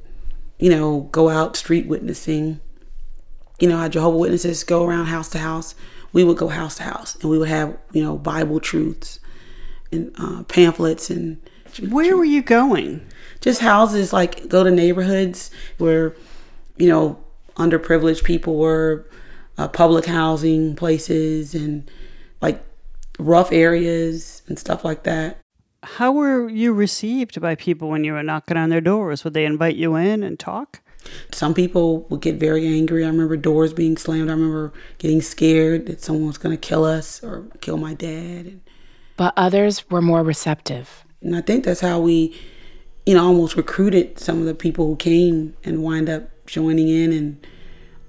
you 0.59 0.71
know, 0.71 1.09
go 1.13 1.29
out 1.29 1.57
street 1.57 1.87
witnessing. 1.87 2.61
You 3.61 3.69
know, 3.69 3.77
how 3.77 3.89
Jehovah 3.89 4.17
Witnesses 4.17 4.65
go 4.65 4.87
around 4.87 5.07
house 5.07 5.29
to 5.31 5.39
house. 5.39 5.75
We 6.13 6.25
would 6.25 6.37
go 6.37 6.49
house 6.49 6.77
to 6.77 6.83
house, 6.83 7.17
and 7.17 7.31
we 7.31 7.39
would 7.39 7.49
have, 7.49 7.77
you 7.93 8.03
know, 8.03 8.19
Bible 8.19 8.61
truths 8.61 9.19
and 9.91 10.13
uh, 10.19 10.43
pamphlets 10.45 11.11
and. 11.11 11.41
Where 11.89 12.19
were 12.19 12.25
you 12.25 12.43
going? 12.43 13.01
Just 13.41 13.63
houses, 13.63 14.13
like 14.13 14.49
go 14.49 14.63
to 14.63 14.71
neighborhoods 14.71 15.51
where, 15.79 16.15
you 16.77 16.87
know, 16.89 17.19
underprivileged 17.57 18.25
people 18.25 18.59
were, 18.59 19.07
uh, 19.57 19.69
public 19.69 20.05
housing 20.05 20.77
places, 20.77 21.55
and 21.55 21.91
like 22.43 22.63
rough 23.19 23.53
areas 23.53 24.43
and 24.49 24.59
stuff 24.59 24.85
like 24.85 25.05
that. 25.05 25.39
How 25.83 26.13
were 26.13 26.49
you 26.49 26.73
received 26.73 27.41
by 27.41 27.55
people 27.55 27.89
when 27.89 28.05
you 28.05 28.13
were 28.13 28.23
knocking 28.23 28.57
on 28.57 28.69
their 28.69 28.81
doors? 28.81 29.25
Would 29.25 29.35
they 29.35 29.45
invite 29.45 29.77
you 29.77 29.97
in 29.97 30.23
and 30.23 30.39
talk? 30.39 30.81
Some 31.33 31.55
people 31.55 32.01
would 32.09 32.21
get 32.21 32.37
very 32.37 32.67
angry. 32.67 33.05
I 33.05 33.09
remember 33.09 33.37
doors 33.37 33.73
being 33.73 33.97
slammed. 33.97 34.31
I 34.31 34.33
remember 34.33 34.73
getting 34.99 35.21
scared 35.21 35.87
that 35.87 36.01
someone 36.01 36.27
was 36.27 36.39
going 36.39 36.57
to 36.57 36.61
kill 36.61 36.85
us 36.85 37.23
or 37.23 37.45
kill 37.61 37.77
my 37.77 37.95
dad. 37.95 38.61
But 39.17 39.35
others 39.37 39.89
were 39.91 40.03
more 40.03 40.23
receptive. 40.23 41.05
And 41.21 41.37
I 41.37 41.41
think 41.41 41.65
that's 41.65 41.81
how 41.81 42.01
we, 42.01 42.37
you 43.07 43.15
know, 43.15 43.25
almost 43.25 43.57
recruited 43.57 44.19
some 44.19 44.41
of 44.41 44.47
the 44.47 44.55
people 44.55 44.87
who 44.87 44.97
came 44.97 45.55
and 45.65 45.83
wind 45.83 46.09
up 46.09 46.29
joining 46.47 46.89
in 46.89 47.13
and 47.13 47.47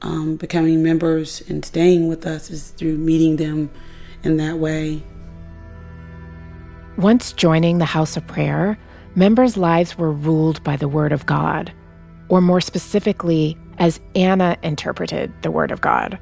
um, 0.02 0.36
becoming 0.36 0.84
members 0.84 1.42
and 1.48 1.64
staying 1.64 2.08
with 2.08 2.26
us 2.26 2.50
is 2.50 2.70
through 2.70 2.98
meeting 2.98 3.38
them 3.38 3.72
in 4.24 4.38
that 4.38 4.58
way. 4.58 5.02
Once 6.98 7.34
joining 7.34 7.78
the 7.80 7.86
House 7.86 8.16
of 8.18 8.28
Prayer, 8.28 8.78
members' 9.16 9.58
lives 9.58 9.98
were 9.98 10.12
ruled 10.12 10.64
by 10.64 10.76
the 10.76 10.88
Word 10.88 11.12
of 11.12 11.26
God, 11.26 11.72
or 12.34 12.42
more 12.42 12.60
specifically, 12.60 13.56
as 13.78 14.00
Anna 14.16 14.58
interpreted 14.64 15.32
the 15.44 15.52
Word 15.52 15.70
of 15.70 15.82
God. 15.82 16.18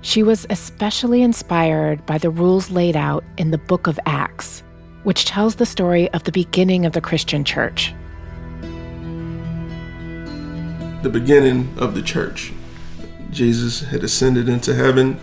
She 0.00 0.24
was 0.24 0.44
especially 0.50 1.22
inspired 1.22 2.04
by 2.06 2.18
the 2.18 2.28
rules 2.28 2.72
laid 2.72 2.96
out 2.96 3.22
in 3.36 3.52
the 3.52 3.58
book 3.58 3.86
of 3.86 4.00
Acts, 4.04 4.64
which 5.04 5.26
tells 5.26 5.54
the 5.54 5.64
story 5.64 6.10
of 6.10 6.24
the 6.24 6.32
beginning 6.32 6.84
of 6.84 6.92
the 6.92 7.00
Christian 7.00 7.44
church. 7.44 7.94
The 11.02 11.10
beginning 11.12 11.72
of 11.78 11.94
the 11.94 12.02
church. 12.02 12.52
Jesus 13.30 13.82
had 13.82 14.02
ascended 14.02 14.48
into 14.48 14.74
heaven, 14.74 15.20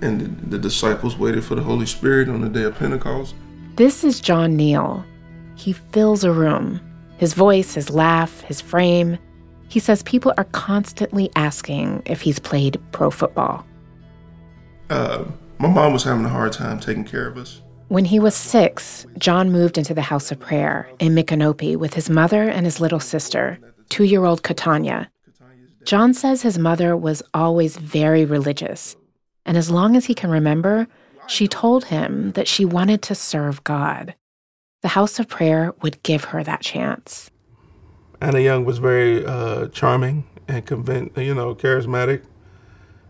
and 0.00 0.50
the, 0.50 0.58
disciples 0.58 1.18
waited 1.18 1.44
for 1.44 1.56
the 1.56 1.62
Holy 1.62 1.84
Spirit 1.84 2.30
on 2.30 2.40
the 2.40 2.48
day 2.48 2.62
of 2.62 2.74
Pentecost. 2.78 3.34
This 3.76 4.02
is 4.02 4.18
John 4.18 4.56
Neal. 4.56 5.04
He 5.56 5.74
fills 5.74 6.24
a 6.24 6.32
room. 6.32 6.80
His 7.18 7.34
voice, 7.34 7.74
his 7.74 7.90
laugh, 7.90 8.40
his 8.40 8.62
frame. 8.62 9.18
He 9.68 9.80
says 9.80 10.02
people 10.02 10.32
are 10.36 10.44
constantly 10.44 11.30
asking 11.36 12.02
if 12.06 12.20
he's 12.20 12.38
played 12.38 12.80
pro 12.92 13.10
football. 13.10 13.66
Uh, 14.90 15.24
my 15.58 15.68
mom 15.68 15.92
was 15.92 16.04
having 16.04 16.24
a 16.24 16.30
hard 16.30 16.52
time 16.52 16.80
taking 16.80 17.04
care 17.04 17.26
of 17.26 17.36
us. 17.36 17.62
When 17.88 18.04
he 18.04 18.18
was 18.18 18.34
six, 18.34 19.06
John 19.18 19.50
moved 19.50 19.78
into 19.78 19.94
the 19.94 20.02
house 20.02 20.30
of 20.30 20.38
prayer 20.38 20.90
in 20.98 21.14
Micanopy 21.14 21.76
with 21.76 21.94
his 21.94 22.10
mother 22.10 22.48
and 22.48 22.66
his 22.66 22.80
little 22.80 23.00
sister, 23.00 23.58
two 23.88 24.04
year 24.04 24.24
old 24.24 24.42
Katonya. 24.42 25.08
John 25.84 26.12
says 26.12 26.42
his 26.42 26.58
mother 26.58 26.96
was 26.96 27.22
always 27.32 27.76
very 27.78 28.26
religious, 28.26 28.94
and 29.46 29.56
as 29.56 29.70
long 29.70 29.96
as 29.96 30.04
he 30.04 30.14
can 30.14 30.30
remember, 30.30 30.86
she 31.26 31.48
told 31.48 31.86
him 31.86 32.32
that 32.32 32.48
she 32.48 32.64
wanted 32.64 33.00
to 33.02 33.14
serve 33.14 33.64
God. 33.64 34.14
The 34.82 34.88
house 34.88 35.18
of 35.18 35.28
prayer 35.28 35.72
would 35.82 36.02
give 36.02 36.24
her 36.24 36.44
that 36.44 36.60
chance. 36.60 37.30
Anna 38.20 38.40
Young 38.40 38.64
was 38.64 38.78
very 38.78 39.24
uh, 39.24 39.68
charming 39.68 40.24
and 40.48 40.64
convinced, 40.66 41.16
you 41.16 41.34
know, 41.34 41.54
charismatic, 41.54 42.22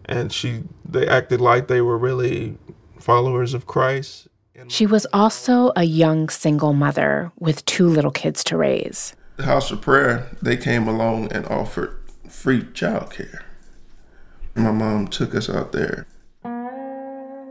and 0.05 0.33
she 0.33 0.65
they 0.85 1.07
acted 1.07 1.41
like 1.41 1.69
they 1.69 1.81
were 1.81 1.97
really 1.97 2.59
followers 2.99 3.55
of 3.55 3.67
Christ. 3.67 4.29
She 4.67 4.87
was 4.87 5.07
also 5.13 5.73
a 5.77 5.85
young 5.85 6.29
single 6.29 6.73
mother 6.73 7.31
with 7.39 7.65
two 7.65 7.89
little 7.89 8.11
kids 8.11 8.43
to 8.45 8.57
raise. 8.57 9.15
The 9.37 9.45
House 9.45 9.71
of 9.71 9.81
Prayer, 9.81 10.29
they 10.43 10.57
came 10.57 10.89
along 10.89 11.33
and 11.33 11.47
offered 11.47 11.97
free 12.29 12.63
childcare. 12.63 13.43
My 14.57 14.73
mom 14.73 15.07
took 15.07 15.37
us 15.37 15.49
out 15.49 15.71
there. 15.71 16.09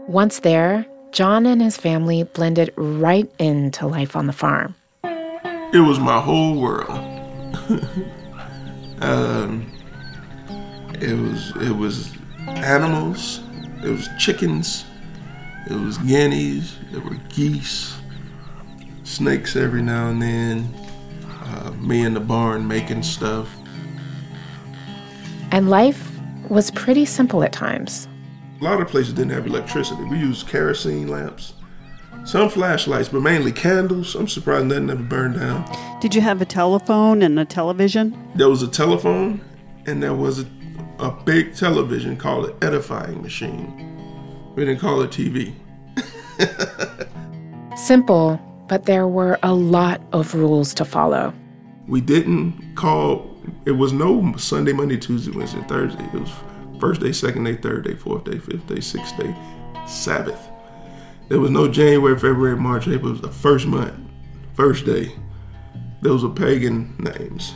Once 0.08 0.40
there, 0.40 0.86
John 1.12 1.46
and 1.46 1.62
his 1.62 1.78
family 1.78 2.24
blended 2.24 2.74
right 2.76 3.32
into 3.40 3.88
life 3.88 4.16
on 4.18 4.28
the 4.28 4.34
farm. 4.34 4.76
It 5.74 5.86
was 5.88 6.00
my 6.00 6.20
whole 6.20 6.60
world. 6.60 7.17
um, 9.02 9.72
it 11.02 11.18
was 11.18 11.56
it 11.58 11.76
was 11.76 12.14
animals. 12.48 13.42
It 13.84 13.90
was 13.90 14.10
chickens. 14.18 14.86
It 15.70 15.76
was 15.76 15.98
guineas. 16.00 16.78
There 16.92 17.02
were 17.02 17.18
geese. 17.30 17.98
Snakes 19.04 19.56
every 19.56 19.82
now 19.82 20.10
and 20.10 20.22
then. 20.22 20.74
Uh, 21.26 21.72
me 21.80 22.04
in 22.06 22.14
the 22.14 22.20
barn 22.20 22.68
making 22.68 23.04
stuff. 23.04 23.50
And 25.52 25.70
life 25.70 26.12
was 26.50 26.72
pretty 26.72 27.06
simple 27.06 27.44
at 27.44 27.54
times. 27.54 28.08
A 28.60 28.64
lot 28.64 28.82
of 28.82 28.88
places 28.88 29.14
didn't 29.14 29.32
have 29.32 29.46
electricity. 29.46 30.04
We 30.06 30.18
used 30.18 30.48
kerosene 30.48 31.08
lamps, 31.08 31.54
some 32.28 32.50
flashlights, 32.50 33.08
but 33.08 33.22
mainly 33.22 33.54
candles. 33.54 34.14
I'm 34.14 34.28
surprised 34.28 34.66
nothing 34.66 34.90
ever 34.90 35.02
burned 35.02 35.40
down. 35.40 35.66
Did 36.02 36.14
you 36.14 36.20
have 36.20 36.42
a 36.42 36.46
telephone 36.46 37.22
and 37.22 37.40
a 37.40 37.46
television? 37.46 38.18
There 38.36 38.50
was 38.50 38.62
a 38.62 38.68
telephone, 38.68 39.40
and 39.86 40.04
there 40.04 40.14
was 40.14 40.42
a, 40.42 40.48
a 41.00 41.10
big 41.10 41.56
television 41.56 42.18
called 42.18 42.50
an 42.50 42.56
edifying 42.62 43.22
machine. 43.22 44.54
We 44.56 44.66
didn't 44.66 44.82
call 44.82 45.02
it 45.04 45.12
TV. 45.12 45.54
Simple, 47.78 48.42
but 48.68 48.84
there 48.86 49.08
were 49.08 49.40
a 49.42 49.54
lot 49.54 50.02
of 50.12 50.34
rules 50.36 50.74
to 50.74 50.84
follow. 50.84 51.34
We 51.88 52.02
didn't 52.02 52.76
call, 52.76 53.40
it 53.66 53.72
was 53.72 53.94
no 53.94 54.36
Sunday, 54.36 54.74
Monday, 54.74 54.98
Tuesday, 54.98 55.32
Wednesday, 55.32 55.62
Thursday. 55.70 56.04
It 56.14 56.20
was 56.20 56.32
first 56.82 57.00
day, 57.00 57.14
second 57.14 57.46
day, 57.46 57.56
third 57.56 57.86
day, 57.86 57.96
fourth 57.96 58.26
day, 58.26 58.38
fifth 58.38 58.68
day, 58.68 58.82
sixth 58.82 59.16
day, 59.18 59.34
Sabbath. 59.88 60.50
There 61.30 61.40
was 61.40 61.52
no 61.52 61.68
January, 61.68 62.16
February, 62.16 62.56
March, 62.56 62.88
April. 62.88 63.10
It 63.10 63.12
was 63.12 63.22
the 63.22 63.32
first 63.32 63.68
month, 63.68 63.94
first 64.54 64.86
day. 64.86 65.12
Those 66.02 66.24
were 66.24 66.30
pagan 66.30 66.96
names. 67.00 67.54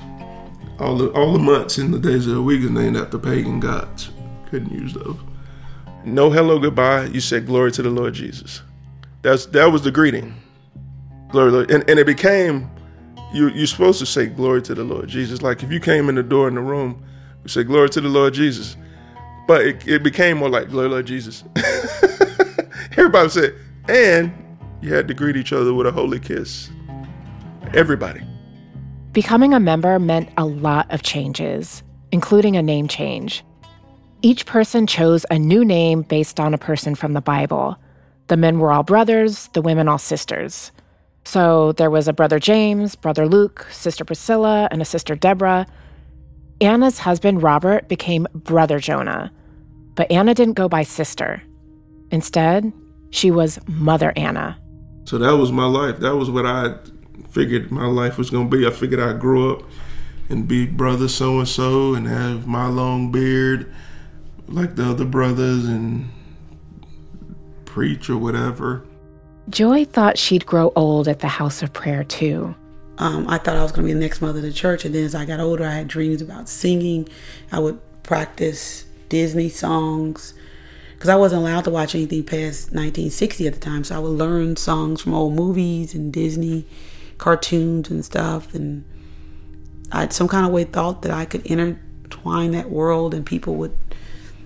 All 0.80 0.98
the 0.98 1.10
all 1.12 1.34
the 1.34 1.40
months 1.40 1.78
in 1.78 1.92
the 1.92 2.00
days 2.00 2.28
of 2.28 2.34
the 2.34 2.42
week 2.42 2.66
are 2.66 2.70
named 2.70 2.98
after 2.98 3.18
pagan 3.18 3.60
gods. 3.60 4.12
Couldn't 4.50 4.72
use 4.72 4.94
those. 4.94 5.18
No 6.04 6.30
hello, 6.32 6.60
goodbye. 6.60 7.06
You 7.06 7.22
said 7.22 7.46
glory 7.46 7.72
to 7.74 7.82
the 7.82 7.90
Lord 7.90 8.14
Jesus. 8.14 8.62
That's 9.22 9.46
that 9.48 9.72
was 9.72 9.84
the 9.84 9.92
greeting. 9.92 10.34
Glory, 11.30 11.66
and, 11.74 11.90
and 11.90 12.00
it 12.00 12.06
became 12.06 12.70
you 13.32 13.50
you're 13.50 13.68
supposed 13.68 14.00
to 14.00 14.06
say 14.06 14.26
glory 14.26 14.62
to 14.64 14.74
the 14.74 14.84
Lord 14.84 15.08
Jesus. 15.08 15.42
Like 15.42 15.64
if 15.64 15.72
you 15.72 15.80
came 15.80 16.10
in 16.10 16.16
the 16.16 16.24
door 16.24 16.48
in 16.48 16.56
the 16.56 16.62
room, 16.62 17.06
you 17.44 17.50
say 17.50 17.64
glory 17.64 17.90
to 17.92 18.02
the 18.02 18.10
Lord 18.10 18.34
Jesus. 18.34 18.76
But 19.48 19.62
it, 19.62 19.88
it 19.88 20.04
became 20.04 20.38
more 20.38 20.50
like 20.50 20.70
glory 20.70 20.90
Lord 20.90 21.06
Jesus. 21.06 21.44
Everybody 22.92 23.30
said, 23.30 23.56
and 23.88 24.34
you 24.82 24.94
had 24.94 25.08
to 25.08 25.14
greet 25.14 25.38
each 25.38 25.54
other 25.54 25.74
with 25.74 25.88
a 25.88 25.92
holy 25.92 26.20
kiss. 26.20 26.70
Everybody. 27.74 28.22
Becoming 29.14 29.54
a 29.54 29.60
member 29.60 29.98
meant 30.00 30.30
a 30.38 30.46
lot 30.46 30.92
of 30.92 31.02
changes, 31.02 31.84
including 32.12 32.58
a 32.58 32.62
name 32.62 32.88
change. 32.88 33.44
Each 34.22 34.46
person 34.46 34.88
chose 34.88 35.26
a 35.32 35.40
new 35.40 35.64
name 35.64 36.02
based 36.02 36.40
on 36.40 36.54
a 36.54 36.58
person 36.58 36.96
from 36.96 37.14
the 37.14 37.22
Bible. 37.22 37.78
The 38.28 38.38
men 38.38 38.60
were 38.60 38.72
all 38.72 38.84
brothers, 38.84 39.48
the 39.54 39.62
women 39.62 39.88
all 39.88 39.98
sisters. 39.98 40.72
So 41.24 41.72
there 41.74 41.90
was 41.90 42.08
a 42.08 42.14
brother 42.14 42.40
James, 42.40 42.96
brother 42.96 43.28
Luke, 43.28 43.68
sister 43.72 44.04
Priscilla, 44.04 44.68
and 44.70 44.82
a 44.82 44.86
sister 44.86 45.16
Deborah. 45.16 45.66
Anna's 46.60 47.00
husband 47.00 47.42
Robert 47.42 47.88
became 47.88 48.28
brother 48.34 48.80
Jonah, 48.80 49.32
but 49.96 50.12
Anna 50.12 50.34
didn't 50.34 50.54
go 50.54 50.68
by 50.68 50.84
sister. 50.84 51.42
Instead, 52.12 52.72
she 53.12 53.30
was 53.30 53.60
Mother 53.68 54.12
Anna. 54.16 54.58
So 55.04 55.18
that 55.18 55.32
was 55.32 55.52
my 55.52 55.66
life. 55.66 56.00
That 56.00 56.16
was 56.16 56.30
what 56.30 56.46
I 56.46 56.76
figured 57.30 57.72
my 57.72 57.86
life 57.86 58.18
was 58.18 58.30
going 58.30 58.50
to 58.50 58.58
be. 58.58 58.66
I 58.66 58.72
figured 58.72 59.00
I'd 59.00 59.20
grow 59.20 59.52
up 59.52 59.64
and 60.30 60.48
be 60.48 60.66
brother 60.66 61.08
so 61.08 61.40
and 61.40 61.48
so 61.48 61.94
and 61.94 62.08
have 62.08 62.48
my 62.48 62.68
long 62.68 63.12
beard 63.12 63.72
like 64.48 64.76
the 64.76 64.86
other 64.86 65.06
brothers 65.06 65.66
and 65.66 66.10
preach 67.66 68.10
or 68.10 68.18
whatever. 68.18 68.86
Joy 69.50 69.86
thought 69.86 70.18
she'd 70.18 70.46
grow 70.46 70.72
old 70.76 71.08
at 71.08 71.20
the 71.20 71.28
house 71.28 71.62
of 71.62 71.74
prayer 71.74 72.04
too. 72.04 72.56
Um, 72.98 73.28
I 73.28 73.38
thought 73.38 73.56
I 73.58 73.64
was 73.64 73.72
going 73.72 73.88
to 73.88 73.94
be 73.94 73.94
the 73.94 74.00
next 74.00 74.22
mother 74.22 74.40
of 74.40 74.44
the 74.44 74.54
church. 74.54 74.86
And 74.86 74.94
then 74.94 75.04
as 75.04 75.16
I 75.16 75.26
got 75.26 75.40
older, 75.40 75.66
I 75.66 75.72
had 75.72 75.88
dreams 75.88 76.22
about 76.22 76.48
singing. 76.48 77.10
I 77.52 77.60
would 77.60 77.80
practice 78.04 78.86
Disney 79.10 79.50
songs 79.50 80.34
because 81.02 81.10
I 81.10 81.16
wasn't 81.16 81.42
allowed 81.42 81.64
to 81.64 81.72
watch 81.72 81.96
anything 81.96 82.22
past 82.22 82.74
1960 82.74 83.48
at 83.48 83.54
the 83.56 83.60
time. 83.60 83.84
So 83.84 83.96
I 83.96 83.98
would 83.98 84.12
learn 84.12 84.56
songs 84.56 85.02
from 85.02 85.16
old 85.16 85.34
movies 85.34 85.96
and 85.96 86.14
Disney 86.14 86.68
cartoons 87.18 87.90
and 87.90 88.06
stuff. 88.06 88.54
And 88.54 88.86
I 89.92 90.08
some 90.10 90.28
kind 90.28 90.46
of 90.46 90.52
way 90.52 90.64
thought 90.64 91.02
that 91.02 91.12
I 91.12 91.26
could 91.26 91.44
intertwine 91.44 92.52
that 92.52 92.70
world 92.70 93.16
and 93.16 93.26
people 93.26 93.56
would, 93.56 93.76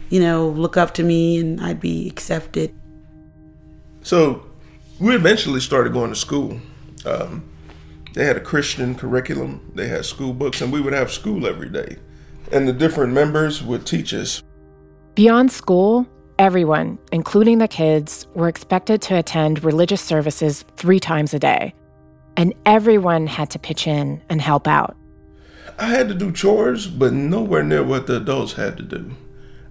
you 0.10 0.22
know, 0.22 0.48
look 0.48 0.78
up 0.78 0.94
to 0.94 1.04
me 1.04 1.40
and 1.40 1.60
I'd 1.60 1.82
be 1.82 2.08
accepted. 2.08 2.74
So 4.02 4.46
we 4.98 5.14
eventually 5.14 5.60
started 5.60 5.92
going 5.92 6.12
to 6.12 6.16
school. 6.16 6.62
Um, 7.06 7.44
they 8.14 8.24
had 8.24 8.38
a 8.38 8.42
Christian 8.42 8.96
curriculum, 8.96 9.74
they 9.76 9.90
had 9.90 10.06
school 10.06 10.32
books, 10.32 10.62
and 10.62 10.72
we 10.72 10.80
would 10.80 10.94
have 10.94 11.12
school 11.12 11.48
every 11.48 11.68
day. 11.68 11.98
And 12.54 12.66
the 12.66 12.72
different 12.72 13.12
members 13.12 13.62
would 13.62 13.86
teach 13.86 14.14
us. 14.14 14.42
Beyond 15.16 15.52
school, 15.52 16.08
everyone, 16.40 16.98
including 17.12 17.60
the 17.60 17.68
kids, 17.68 18.28
were 18.34 18.48
expected 18.48 19.02
to 19.04 19.18
attend 19.18 19.64
religious 19.64 20.02
services 20.02 20.66
three 20.76 21.00
times 21.00 21.34
a 21.34 21.40
day. 21.40 21.74
And 22.38 22.54
everyone 22.66 23.28
had 23.28 23.50
to 23.52 23.60
pitch 23.60 23.88
in 23.88 24.22
and 24.30 24.42
help 24.42 24.68
out. 24.68 24.96
I 25.78 25.88
had 25.88 26.08
to 26.10 26.14
do 26.14 26.32
chores, 26.32 26.88
but 26.88 27.14
nowhere 27.14 27.64
near 27.64 27.84
what 27.84 28.08
the 28.08 28.18
adults 28.18 28.54
had 28.54 28.78
to 28.78 28.84
do. 28.84 29.12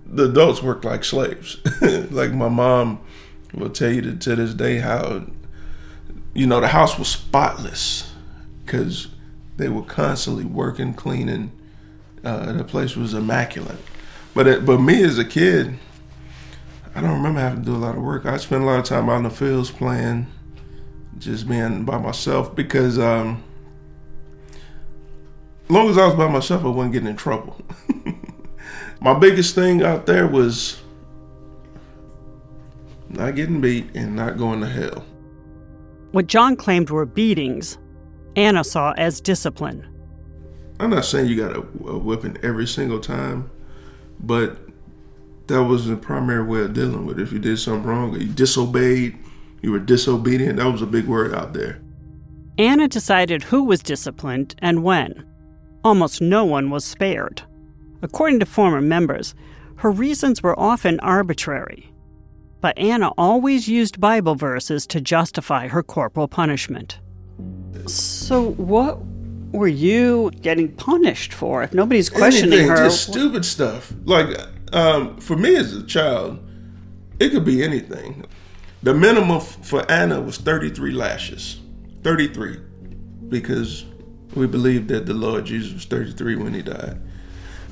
The 0.06 0.24
adults 0.24 0.62
worked 0.62 0.84
like 0.84 1.04
slaves. 1.04 1.58
like 2.10 2.32
my 2.32 2.48
mom 2.48 3.00
will 3.52 3.70
tell 3.70 3.92
you 3.92 4.02
to, 4.02 4.16
to 4.16 4.36
this 4.36 4.54
day 4.54 4.78
how, 4.78 5.26
you 6.34 6.46
know, 6.46 6.60
the 6.60 6.68
house 6.68 6.98
was 6.98 7.08
spotless 7.08 8.12
because 8.64 9.08
they 9.56 9.68
were 9.68 9.82
constantly 9.82 10.44
working, 10.44 10.94
cleaning. 10.94 11.52
Uh, 12.22 12.52
the 12.52 12.64
place 12.64 12.96
was 12.96 13.14
immaculate. 13.14 13.78
But 14.34 14.46
it, 14.46 14.66
but 14.66 14.78
me 14.78 15.02
as 15.04 15.18
a 15.18 15.24
kid, 15.24 15.78
I 16.94 17.00
don't 17.00 17.12
remember 17.12 17.40
having 17.40 17.60
to 17.60 17.64
do 17.64 17.76
a 17.76 17.78
lot 17.78 17.96
of 17.96 18.02
work. 18.02 18.24
I 18.24 18.36
spent 18.36 18.62
a 18.62 18.66
lot 18.66 18.78
of 18.78 18.84
time 18.84 19.08
out 19.08 19.16
in 19.16 19.22
the 19.24 19.30
fields 19.30 19.70
playing, 19.70 20.26
just 21.18 21.48
being 21.48 21.84
by 21.84 21.98
myself 21.98 22.54
because 22.54 22.98
um, 22.98 23.42
as 25.64 25.70
long 25.70 25.88
as 25.88 25.98
I 25.98 26.06
was 26.06 26.14
by 26.14 26.28
myself, 26.28 26.64
I 26.64 26.68
wasn't 26.68 26.92
getting 26.92 27.08
in 27.08 27.16
trouble. 27.16 27.60
My 29.00 29.18
biggest 29.18 29.54
thing 29.54 29.82
out 29.82 30.06
there 30.06 30.26
was 30.26 30.80
not 33.08 33.34
getting 33.34 33.60
beat 33.60 33.90
and 33.94 34.14
not 34.14 34.38
going 34.38 34.60
to 34.60 34.68
hell. 34.68 35.04
What 36.12 36.28
John 36.28 36.54
claimed 36.54 36.90
were 36.90 37.06
beatings, 37.06 37.76
Anna 38.36 38.62
saw 38.62 38.92
as 38.92 39.20
discipline. 39.20 39.86
I'm 40.78 40.90
not 40.90 41.04
saying 41.04 41.28
you 41.28 41.36
got 41.36 41.56
a, 41.56 41.60
a 41.88 41.98
whipping 41.98 42.36
every 42.42 42.66
single 42.66 43.00
time, 43.00 43.50
but 44.20 44.58
that 45.46 45.62
was 45.64 45.86
the 45.86 45.96
primary 45.96 46.42
way 46.42 46.62
of 46.62 46.72
dealing 46.72 47.06
with 47.06 47.18
it. 47.18 47.22
If 47.22 47.32
you 47.32 47.38
did 47.38 47.58
something 47.58 47.84
wrong 47.88 48.14
or 48.14 48.18
you 48.18 48.32
disobeyed, 48.32 49.18
you 49.62 49.72
were 49.72 49.78
disobedient, 49.78 50.56
that 50.56 50.70
was 50.70 50.82
a 50.82 50.86
big 50.86 51.06
word 51.06 51.34
out 51.34 51.52
there. 51.52 51.80
Anna 52.58 52.86
decided 52.86 53.42
who 53.42 53.64
was 53.64 53.82
disciplined 53.82 54.54
and 54.58 54.84
when. 54.84 55.26
Almost 55.82 56.20
no 56.20 56.44
one 56.44 56.70
was 56.70 56.84
spared. 56.84 57.42
According 58.02 58.40
to 58.40 58.46
former 58.46 58.80
members, 58.80 59.34
her 59.76 59.90
reasons 59.90 60.42
were 60.42 60.58
often 60.58 61.00
arbitrary. 61.00 61.92
But 62.60 62.78
Anna 62.78 63.10
always 63.18 63.68
used 63.68 64.00
Bible 64.00 64.34
verses 64.34 64.86
to 64.88 65.00
justify 65.00 65.68
her 65.68 65.82
corporal 65.82 66.28
punishment. 66.28 67.00
So, 67.86 68.52
what 68.52 69.00
were 69.52 69.68
you 69.68 70.30
getting 70.40 70.72
punished 70.72 71.32
for 71.32 71.62
if 71.62 71.74
nobody's 71.74 72.08
questioning 72.08 72.52
Anything, 72.52 72.70
her? 72.70 72.76
Just 72.76 73.08
stupid 73.08 73.44
stuff. 73.44 73.92
Like 74.04 74.28
um, 74.74 75.16
for 75.18 75.36
me 75.36 75.56
as 75.56 75.72
a 75.72 75.84
child, 75.84 76.40
it 77.20 77.30
could 77.30 77.44
be 77.44 77.62
anything. 77.62 78.24
The 78.82 78.92
minimum 78.92 79.40
for 79.40 79.90
Anna 79.90 80.20
was 80.20 80.36
33 80.36 80.92
lashes. 80.92 81.60
33. 82.02 82.58
Because 83.28 83.86
we 84.34 84.46
believe 84.46 84.88
that 84.88 85.06
the 85.06 85.14
Lord 85.14 85.46
Jesus 85.46 85.72
was 85.72 85.84
33 85.84 86.36
when 86.36 86.54
he 86.54 86.62
died. 86.62 86.98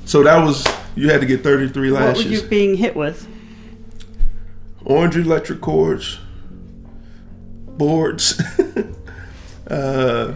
So 0.04 0.22
that 0.22 0.44
was, 0.44 0.66
you 0.94 1.10
had 1.10 1.20
to 1.20 1.26
get 1.26 1.42
33 1.42 1.90
lashes. 1.90 2.24
What 2.24 2.30
were 2.30 2.32
you 2.32 2.48
being 2.48 2.76
hit 2.76 2.96
with? 2.96 3.28
Orange 4.84 5.16
electric 5.16 5.60
cords, 5.60 6.18
boards, 7.66 8.40
uh, 9.68 10.34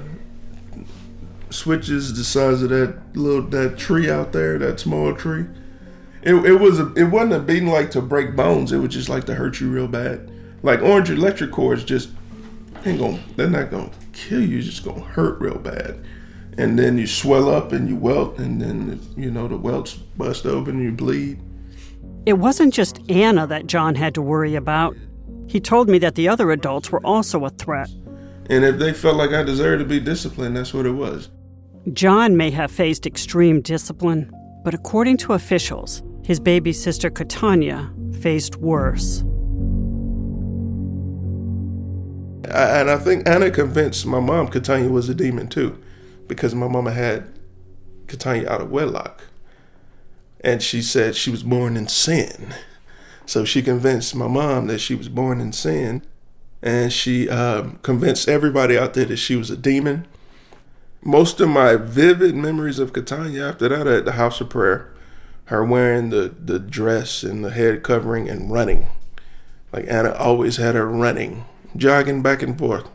switches 1.51 2.17
the 2.17 2.25
size 2.25 2.63
of 2.63 2.71
that 2.71 2.99
little 3.15 3.43
that 3.43 3.79
tree 3.79 4.11
out 4.11 4.33
there, 4.33 4.59
that 4.59 4.79
small 4.79 5.15
tree. 5.15 5.47
It, 6.27 6.35
it 6.45 6.55
was 6.55 6.81
a, 6.81 6.93
it 6.95 7.05
wasn't 7.05 7.35
a 7.35 7.39
beating 7.39 7.69
like 7.69 7.93
to 7.93 8.03
break 8.03 8.35
bones. 8.35 8.73
It 8.73 8.79
was 8.79 8.93
just 8.93 9.09
like 9.09 9.27
to 9.27 9.35
hurt 9.37 9.61
you 9.61 9.71
real 9.71 9.87
bad. 9.87 10.29
Like 10.65 10.83
orange 10.83 11.09
electric 11.09 11.53
cords 11.53 11.85
just 11.85 12.11
ain't 12.85 12.99
gonna 12.99 13.21
they're 13.37 13.49
not 13.49 13.71
gonna 13.71 13.93
kill 14.13 14.43
you. 14.43 14.59
It's 14.59 14.67
just 14.67 14.85
gonna 14.85 15.05
hurt 15.05 15.41
real 15.41 15.59
bad. 15.59 16.05
And 16.59 16.77
then 16.77 16.99
you 16.99 17.07
swell 17.07 17.49
up 17.49 17.71
and 17.71 17.89
you 17.89 17.95
welt, 17.95 18.39
and 18.39 18.61
then 18.61 19.01
you 19.17 19.31
know 19.31 19.47
the 19.47 19.57
welts 19.57 19.95
bust 19.95 20.47
open 20.47 20.77
and 20.77 20.83
you 20.83 20.91
bleed. 20.91 21.39
It 22.27 22.33
wasn't 22.33 22.75
just 22.75 23.09
Anna 23.09 23.47
that 23.47 23.69
John 23.69 23.95
had 23.95 24.13
to 24.15 24.23
worry 24.23 24.57
about. 24.57 24.97
He 25.47 25.61
told 25.61 25.89
me 25.89 25.99
that 25.99 26.17
the 26.17 26.29
other 26.29 26.51
adults 26.51 26.91
were 26.91 27.07
also 27.07 27.45
a 27.45 27.51
threat. 27.51 27.89
And 28.51 28.65
if 28.65 28.81
they 28.81 28.93
felt 28.93 29.15
like 29.15 29.31
I 29.31 29.45
deserved 29.45 29.79
to 29.79 29.85
be 29.89 30.01
disciplined, 30.01 30.57
that's 30.57 30.75
what 30.75 30.87
it 30.87 30.91
was. 30.91 31.29
John 31.93 32.37
may 32.37 32.51
have 32.51 32.73
faced 32.73 33.07
extreme 33.07 33.61
discipline, 33.61 34.33
but 34.65 34.75
according 34.75 35.19
to 35.19 35.35
officials, 35.35 36.03
his 36.27 36.41
baby 36.41 36.73
sister 36.73 37.09
Katonya 37.09 38.21
faced 38.21 38.57
worse. 38.57 39.21
And 42.51 42.91
I 42.91 42.97
think 42.99 43.29
Anna 43.29 43.49
convinced 43.49 44.05
my 44.07 44.19
mom 44.19 44.49
Katonya 44.49 44.91
was 44.91 45.09
a 45.09 45.15
demon 45.15 45.47
too, 45.47 45.81
because 46.27 46.53
my 46.53 46.67
mama 46.67 46.91
had 46.91 47.33
Katonya 48.09 48.49
out 48.49 48.61
of 48.61 48.73
wedlock. 48.73 49.23
And 50.41 50.61
she 50.61 50.83
said 50.83 51.15
she 51.15 51.31
was 51.31 51.45
born 51.45 51.77
in 51.77 51.87
sin. 51.87 52.57
So 53.25 53.45
she 53.45 53.63
convinced 53.63 54.17
my 54.17 54.27
mom 54.27 54.67
that 54.67 54.81
she 54.81 54.97
was 54.97 55.09
born 55.09 55.41
in 55.41 55.53
sin. 55.53 56.03
And 56.61 56.93
she 56.93 57.29
um, 57.29 57.79
convinced 57.83 58.29
everybody 58.29 58.77
out 58.77 58.95
there 58.95 59.05
that 59.05 59.19
she 59.19 59.37
was 59.37 59.51
a 59.51 59.57
demon. 59.57 60.09
Most 61.05 61.41
of 61.41 61.49
my 61.49 61.77
vivid 61.77 62.35
memories 62.35 62.81
of 62.81 62.93
Katanya 62.93 63.51
after 63.51 63.69
that 63.69 63.87
at 63.87 64.05
the 64.05 64.13
house 64.13 64.41
of 64.41 64.51
prayer. 64.51 64.93
Her 65.47 65.65
wearing 65.65 66.11
the, 66.11 66.35
the 66.39 66.59
dress 66.59 67.23
and 67.23 67.45
the 67.45 67.51
head 67.51 67.83
covering 67.83 68.29
and 68.29 68.51
running. 68.51 68.87
Like 69.73 69.87
Anna 69.89 70.13
always 70.13 70.57
had 70.57 70.75
her 70.75 70.87
running, 70.87 71.45
jogging 71.77 72.23
back 72.23 72.43
and 72.43 72.59
forth, 72.59 72.89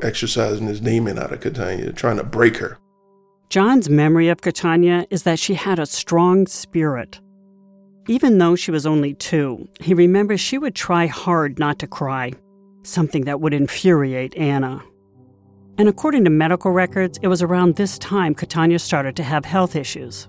exercising 0.00 0.66
this 0.66 0.80
demon 0.80 1.18
out 1.18 1.32
of 1.32 1.40
Katonya, 1.40 1.94
trying 1.94 2.16
to 2.18 2.24
break 2.24 2.58
her. 2.58 2.78
John's 3.50 3.88
memory 3.88 4.28
of 4.28 4.40
Katonya 4.42 5.06
is 5.10 5.22
that 5.22 5.38
she 5.38 5.54
had 5.54 5.78
a 5.78 5.86
strong 5.86 6.46
spirit. 6.46 7.20
Even 8.06 8.38
though 8.38 8.56
she 8.56 8.70
was 8.70 8.86
only 8.86 9.14
two, 9.14 9.68
he 9.80 9.94
remembers 9.94 10.40
she 10.40 10.58
would 10.58 10.74
try 10.74 11.06
hard 11.06 11.58
not 11.58 11.78
to 11.78 11.86
cry. 11.86 12.32
something 12.82 13.24
that 13.24 13.40
would 13.40 13.52
infuriate 13.52 14.34
Anna. 14.36 14.82
And 15.76 15.88
according 15.88 16.24
to 16.24 16.30
medical 16.30 16.70
records, 16.72 17.18
it 17.22 17.28
was 17.28 17.42
around 17.42 17.76
this 17.76 17.98
time 17.98 18.34
Katonya 18.34 18.80
started 18.80 19.14
to 19.16 19.22
have 19.22 19.44
health 19.44 19.76
issues. 19.76 20.28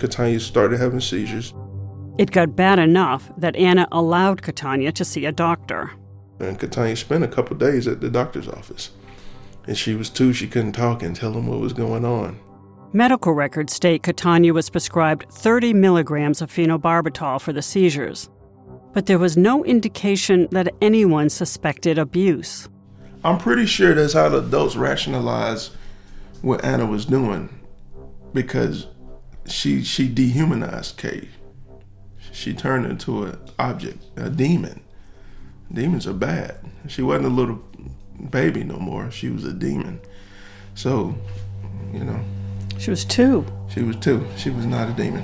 Katonya 0.00 0.40
started 0.40 0.80
having 0.80 1.00
seizures. 1.00 1.54
It 2.18 2.32
got 2.32 2.56
bad 2.56 2.78
enough 2.78 3.30
that 3.36 3.56
Anna 3.56 3.86
allowed 3.92 4.42
Katonya 4.42 4.92
to 4.94 5.04
see 5.04 5.24
a 5.26 5.32
doctor. 5.32 5.92
And 6.38 6.58
Katonya 6.58 6.96
spent 6.96 7.24
a 7.24 7.28
couple 7.28 7.56
days 7.56 7.86
at 7.86 8.00
the 8.00 8.10
doctor's 8.10 8.48
office. 8.48 8.90
And 9.66 9.76
she 9.76 9.94
was 9.94 10.10
too, 10.10 10.32
she 10.32 10.48
couldn't 10.48 10.72
talk 10.72 11.02
and 11.02 11.14
tell 11.14 11.34
him 11.34 11.46
what 11.46 11.60
was 11.60 11.72
going 11.72 12.04
on. 12.04 12.38
Medical 12.92 13.32
records 13.32 13.72
state 13.72 14.02
Katonya 14.02 14.52
was 14.52 14.68
prescribed 14.68 15.30
30 15.30 15.74
milligrams 15.74 16.42
of 16.42 16.50
phenobarbital 16.50 17.40
for 17.40 17.52
the 17.52 17.62
seizures. 17.62 18.28
But 18.92 19.06
there 19.06 19.18
was 19.18 19.36
no 19.36 19.64
indication 19.64 20.48
that 20.50 20.74
anyone 20.80 21.28
suspected 21.28 21.98
abuse. 21.98 22.68
I'm 23.22 23.38
pretty 23.38 23.66
sure 23.66 23.94
that's 23.94 24.14
how 24.14 24.30
the 24.30 24.38
adults 24.38 24.76
rationalized 24.76 25.72
what 26.42 26.64
Anna 26.64 26.86
was 26.86 27.04
doing 27.04 27.48
because 28.32 28.86
she 29.50 29.82
she 29.82 30.08
dehumanized 30.08 30.96
Kay. 30.96 31.28
She 32.32 32.54
turned 32.54 32.86
into 32.86 33.24
an 33.24 33.38
object, 33.58 34.04
a 34.16 34.30
demon. 34.30 34.82
Demons 35.72 36.06
are 36.06 36.12
bad. 36.12 36.58
She 36.88 37.02
wasn't 37.02 37.26
a 37.26 37.28
little 37.28 37.62
baby 38.30 38.64
no 38.64 38.78
more. 38.78 39.10
She 39.10 39.28
was 39.28 39.44
a 39.44 39.52
demon. 39.52 40.00
So, 40.74 41.14
you 41.92 42.04
know. 42.04 42.20
She 42.78 42.90
was 42.90 43.04
two. 43.04 43.44
She 43.68 43.82
was 43.82 43.96
two. 43.96 44.26
She 44.36 44.50
was 44.50 44.66
not 44.66 44.88
a 44.88 44.92
demon. 44.92 45.22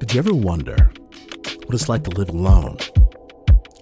Did 0.00 0.14
you 0.14 0.18
ever 0.18 0.34
wonder 0.34 0.90
what 1.64 1.74
it's 1.74 1.88
like 1.88 2.04
to 2.04 2.10
live 2.10 2.28
alone, 2.28 2.76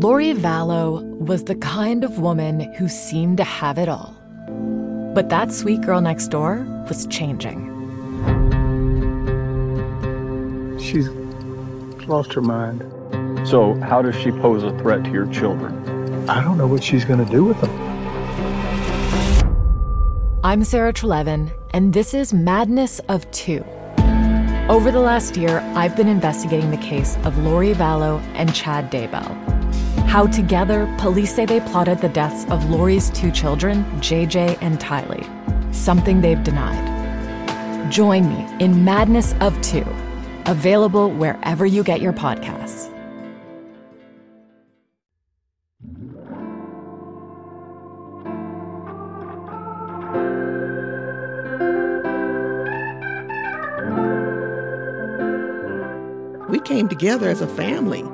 Lori 0.00 0.32
Vallow 0.32 1.02
was 1.18 1.42
the 1.42 1.56
kind 1.56 2.04
of 2.04 2.20
woman 2.20 2.72
who 2.74 2.88
seemed 2.88 3.36
to 3.38 3.42
have 3.42 3.78
it 3.78 3.88
all. 3.88 4.14
But 5.12 5.28
that 5.30 5.52
sweet 5.52 5.80
girl 5.80 6.00
next 6.00 6.28
door 6.28 6.64
was 6.88 7.04
changing. 7.08 7.66
She's 10.78 11.08
lost 12.06 12.32
her 12.34 12.40
mind. 12.40 12.84
So, 13.48 13.74
how 13.80 14.00
does 14.00 14.14
she 14.14 14.30
pose 14.30 14.62
a 14.62 14.70
threat 14.78 15.02
to 15.02 15.10
your 15.10 15.26
children? 15.32 16.30
I 16.30 16.44
don't 16.44 16.58
know 16.58 16.68
what 16.68 16.84
she's 16.84 17.04
going 17.04 17.24
to 17.24 17.28
do 17.32 17.42
with 17.42 17.60
them. 17.60 17.70
I'm 20.44 20.62
Sarah 20.62 20.92
Treleaven, 20.92 21.50
and 21.70 21.92
this 21.92 22.14
is 22.14 22.32
Madness 22.32 23.00
of 23.08 23.28
Two. 23.32 23.64
Over 24.68 24.92
the 24.92 25.00
last 25.00 25.36
year, 25.36 25.58
I've 25.74 25.96
been 25.96 26.06
investigating 26.06 26.70
the 26.70 26.76
case 26.76 27.16
of 27.24 27.36
Lori 27.38 27.74
Vallow 27.74 28.20
and 28.34 28.54
Chad 28.54 28.92
Daybell. 28.92 29.47
How 30.08 30.26
together, 30.26 30.92
police 30.96 31.34
say 31.34 31.44
they 31.44 31.60
plotted 31.60 31.98
the 31.98 32.08
deaths 32.08 32.50
of 32.50 32.70
Lori's 32.70 33.10
two 33.10 33.30
children, 33.30 33.84
JJ 34.00 34.56
and 34.62 34.78
Tylee, 34.80 35.22
something 35.74 36.22
they've 36.22 36.42
denied. 36.42 37.92
Join 37.92 38.26
me 38.26 38.46
in 38.58 38.86
Madness 38.86 39.34
of 39.42 39.60
Two, 39.60 39.86
available 40.46 41.10
wherever 41.10 41.66
you 41.66 41.84
get 41.84 42.00
your 42.00 42.14
podcasts. 42.14 42.90
We 56.48 56.60
came 56.60 56.88
together 56.88 57.28
as 57.28 57.42
a 57.42 57.46
family 57.46 58.04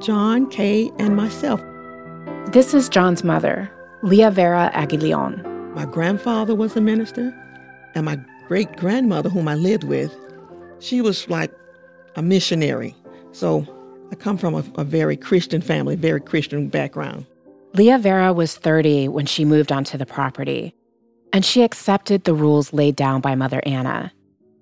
John, 0.00 0.48
Kay, 0.48 0.92
and 0.98 1.16
myself. 1.16 1.60
This 2.52 2.72
is 2.72 2.88
John's 2.88 3.24
mother, 3.24 3.70
Leah 4.02 4.30
Vera 4.30 4.70
Aguilion. 4.74 5.44
My 5.74 5.86
grandfather 5.86 6.54
was 6.54 6.76
a 6.76 6.80
minister, 6.80 7.34
and 7.94 8.04
my 8.04 8.18
great 8.46 8.76
grandmother, 8.76 9.28
whom 9.28 9.48
I 9.48 9.54
lived 9.54 9.84
with, 9.84 10.14
she 10.78 11.00
was 11.00 11.28
like 11.28 11.52
a 12.16 12.22
missionary. 12.22 12.94
So 13.32 13.66
I 14.12 14.14
come 14.14 14.38
from 14.38 14.54
a, 14.54 14.64
a 14.76 14.84
very 14.84 15.16
Christian 15.16 15.60
family, 15.60 15.96
very 15.96 16.20
Christian 16.20 16.68
background. 16.68 17.26
Leah 17.74 17.98
Vera 17.98 18.32
was 18.32 18.56
30 18.56 19.08
when 19.08 19.26
she 19.26 19.44
moved 19.44 19.72
onto 19.72 19.98
the 19.98 20.06
property, 20.06 20.74
and 21.32 21.44
she 21.44 21.62
accepted 21.62 22.24
the 22.24 22.34
rules 22.34 22.72
laid 22.72 22.96
down 22.96 23.20
by 23.20 23.34
Mother 23.34 23.60
Anna. 23.66 24.12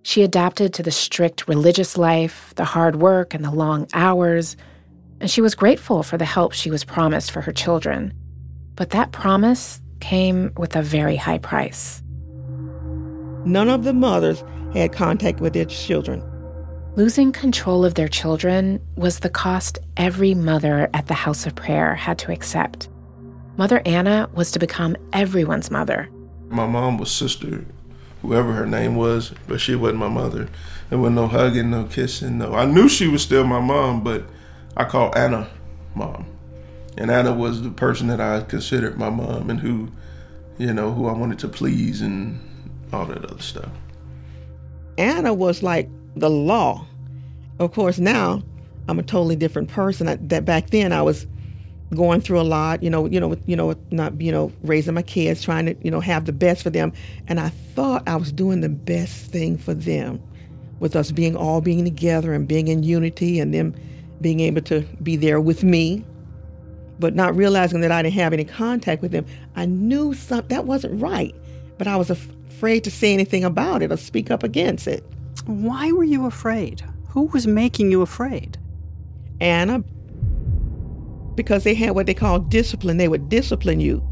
She 0.03 0.23
adapted 0.23 0.73
to 0.75 0.83
the 0.83 0.91
strict 0.91 1.47
religious 1.47 1.97
life, 1.97 2.53
the 2.57 2.65
hard 2.65 2.97
work, 2.97 3.35
and 3.35 3.45
the 3.45 3.51
long 3.51 3.87
hours, 3.93 4.57
and 5.21 5.31
she 5.31 5.41
was 5.41 5.55
grateful 5.55 6.03
for 6.03 6.17
the 6.17 6.25
help 6.25 6.53
she 6.53 6.71
was 6.71 6.85
promised 6.85 7.31
for 7.31 7.41
her 7.41 7.53
children. 7.53 8.13
But 8.75 8.91
that 8.91 9.13
promise 9.13 9.81
came 10.01 10.53
with 10.57 10.77
a 10.77 10.83
very 10.83 11.17
high 11.17 11.39
price. 11.39 12.03
None 13.45 13.69
of 13.69 13.85
the 13.85 13.93
mothers 13.93 14.45
had 14.75 14.93
contact 14.93 15.41
with 15.41 15.53
their 15.53 15.65
children. 15.65 16.23
Losing 16.97 17.31
control 17.31 17.85
of 17.85 17.95
their 17.95 18.09
children 18.09 18.81
was 18.97 19.21
the 19.21 19.31
cost 19.31 19.79
every 19.97 20.35
mother 20.35 20.89
at 20.95 21.07
the 21.07 21.15
House 21.15 21.47
of 21.47 21.55
Prayer 21.55 21.95
had 21.95 22.19
to 22.19 22.33
accept. 22.33 22.89
Mother 23.57 23.81
Anna 23.87 24.29
was 24.35 24.51
to 24.53 24.59
become 24.59 24.97
everyone's 25.13 25.71
mother. 25.71 26.09
My 26.49 26.67
mom 26.67 26.99
was 26.99 27.11
sister, 27.11 27.65
whoever 28.23 28.53
her 28.53 28.67
name 28.67 28.97
was, 28.97 29.33
but 29.47 29.61
she 29.61 29.75
wasn't 29.75 30.01
my 30.01 30.09
mother. 30.09 30.49
There 30.91 30.99
was 30.99 31.13
no 31.13 31.27
hugging, 31.27 31.71
no 31.71 31.85
kissing, 31.85 32.39
no. 32.39 32.55
I 32.55 32.65
knew 32.65 32.89
she 32.89 33.09
was 33.09 33.23
still 33.23 33.45
my 33.45 33.61
mom, 33.61 34.03
but 34.03 34.25
I 34.77 34.85
called 34.85 35.17
Anna 35.17 35.49
mom. 35.95 36.27
And 36.99 37.11
Anna 37.11 37.33
was 37.33 37.63
the 37.63 37.71
person 37.71 38.07
that 38.09 38.21
I 38.21 38.43
considered 38.43 38.99
my 38.99 39.11
mom 39.11 39.51
and 39.51 39.61
who, 39.61 39.91
you 40.59 40.73
know, 40.73 40.93
who 40.93 41.09
I 41.09 41.13
wanted 41.13 41.39
to 41.41 41.49
please 41.49 42.01
and 42.01 42.41
all 42.93 43.07
that 43.07 43.25
other 43.25 43.43
stuff. 43.43 43.71
Anna 44.99 45.35
was 45.35 45.63
like 45.63 45.89
the 46.15 46.31
law. 46.31 46.87
Of 47.59 47.73
course, 47.73 47.99
now 47.99 48.43
I'm 48.89 48.99
a 48.99 49.03
totally 49.03 49.37
different 49.37 49.69
person. 49.69 50.09
I, 50.09 50.17
that 50.17 50.45
back 50.45 50.71
then 50.71 50.93
I 50.93 51.03
was 51.03 51.27
going 51.95 52.21
through 52.21 52.41
a 52.41 52.43
lot, 52.43 52.83
you 52.83 52.91
know, 52.91 53.07
you 53.07 53.21
know, 53.21 53.37
you 53.47 53.57
know, 53.57 53.75
not, 53.91 54.21
you 54.21 54.33
know, 54.33 54.53
raising 54.63 54.95
my 54.95 55.03
kids, 55.03 55.43
trying 55.43 55.67
to, 55.67 55.77
you 55.83 55.91
know, 55.91 56.01
have 56.01 56.25
the 56.25 56.33
best 56.33 56.63
for 56.63 56.71
them. 56.71 56.93
And 57.29 57.39
I 57.39 57.49
thought 57.49 58.07
I 58.09 58.17
was 58.17 58.33
doing 58.33 58.61
the 58.61 58.69
best 58.69 59.31
thing 59.31 59.57
for 59.57 59.75
them 59.75 60.21
with 60.81 60.97
us 60.97 61.11
being 61.11 61.37
all 61.37 61.61
being 61.61 61.85
together 61.85 62.33
and 62.33 62.47
being 62.47 62.69
in 62.69 62.83
unity 62.83 63.39
and 63.39 63.55
them 63.55 63.75
being 64.21 64.41
able 64.41 64.63
to 64.63 64.81
be 65.03 65.17
there 65.17 65.41
with 65.41 65.63
me, 65.63 66.05
but 66.99 67.15
not 67.15 67.37
realizing 67.37 67.81
that 67.83 67.93
I 67.93 68.03
didn't 68.03 68.15
have 68.15 68.33
any 68.33 68.45
contact 68.45 69.03
with 69.03 69.13
them. 69.13 69.27
I 69.55 69.67
knew 69.67 70.15
something 70.15 70.49
that 70.49 70.65
wasn't 70.65 71.01
right, 71.01 71.35
but 71.79 71.87
I 71.87 71.97
was 71.97 72.11
af- 72.11 72.29
afraid 72.49 72.85
to 72.85 72.91
say 72.91 73.13
anything 73.13 73.45
about 73.45 73.83
it 73.83 73.93
or 73.93 73.97
speak 73.97 74.31
up 74.31 74.43
against 74.43 74.87
it. 74.87 75.05
Why 75.45 75.93
were 75.93 76.05
you 76.05 76.27
afraid? 76.27 76.83
Who 77.09 77.25
was 77.27 77.47
making 77.47 77.91
you 77.91 78.03
afraid? 78.03 78.59
Anna, 79.41 79.85
because 81.35 81.65
they 81.65 81.75
had 81.75 81.95
what 81.95 82.07
they 82.07 82.15
call 82.15 82.39
discipline. 82.39 82.97
They 82.97 83.09
would 83.09 83.29
discipline 83.29 83.81
you. 83.81 84.03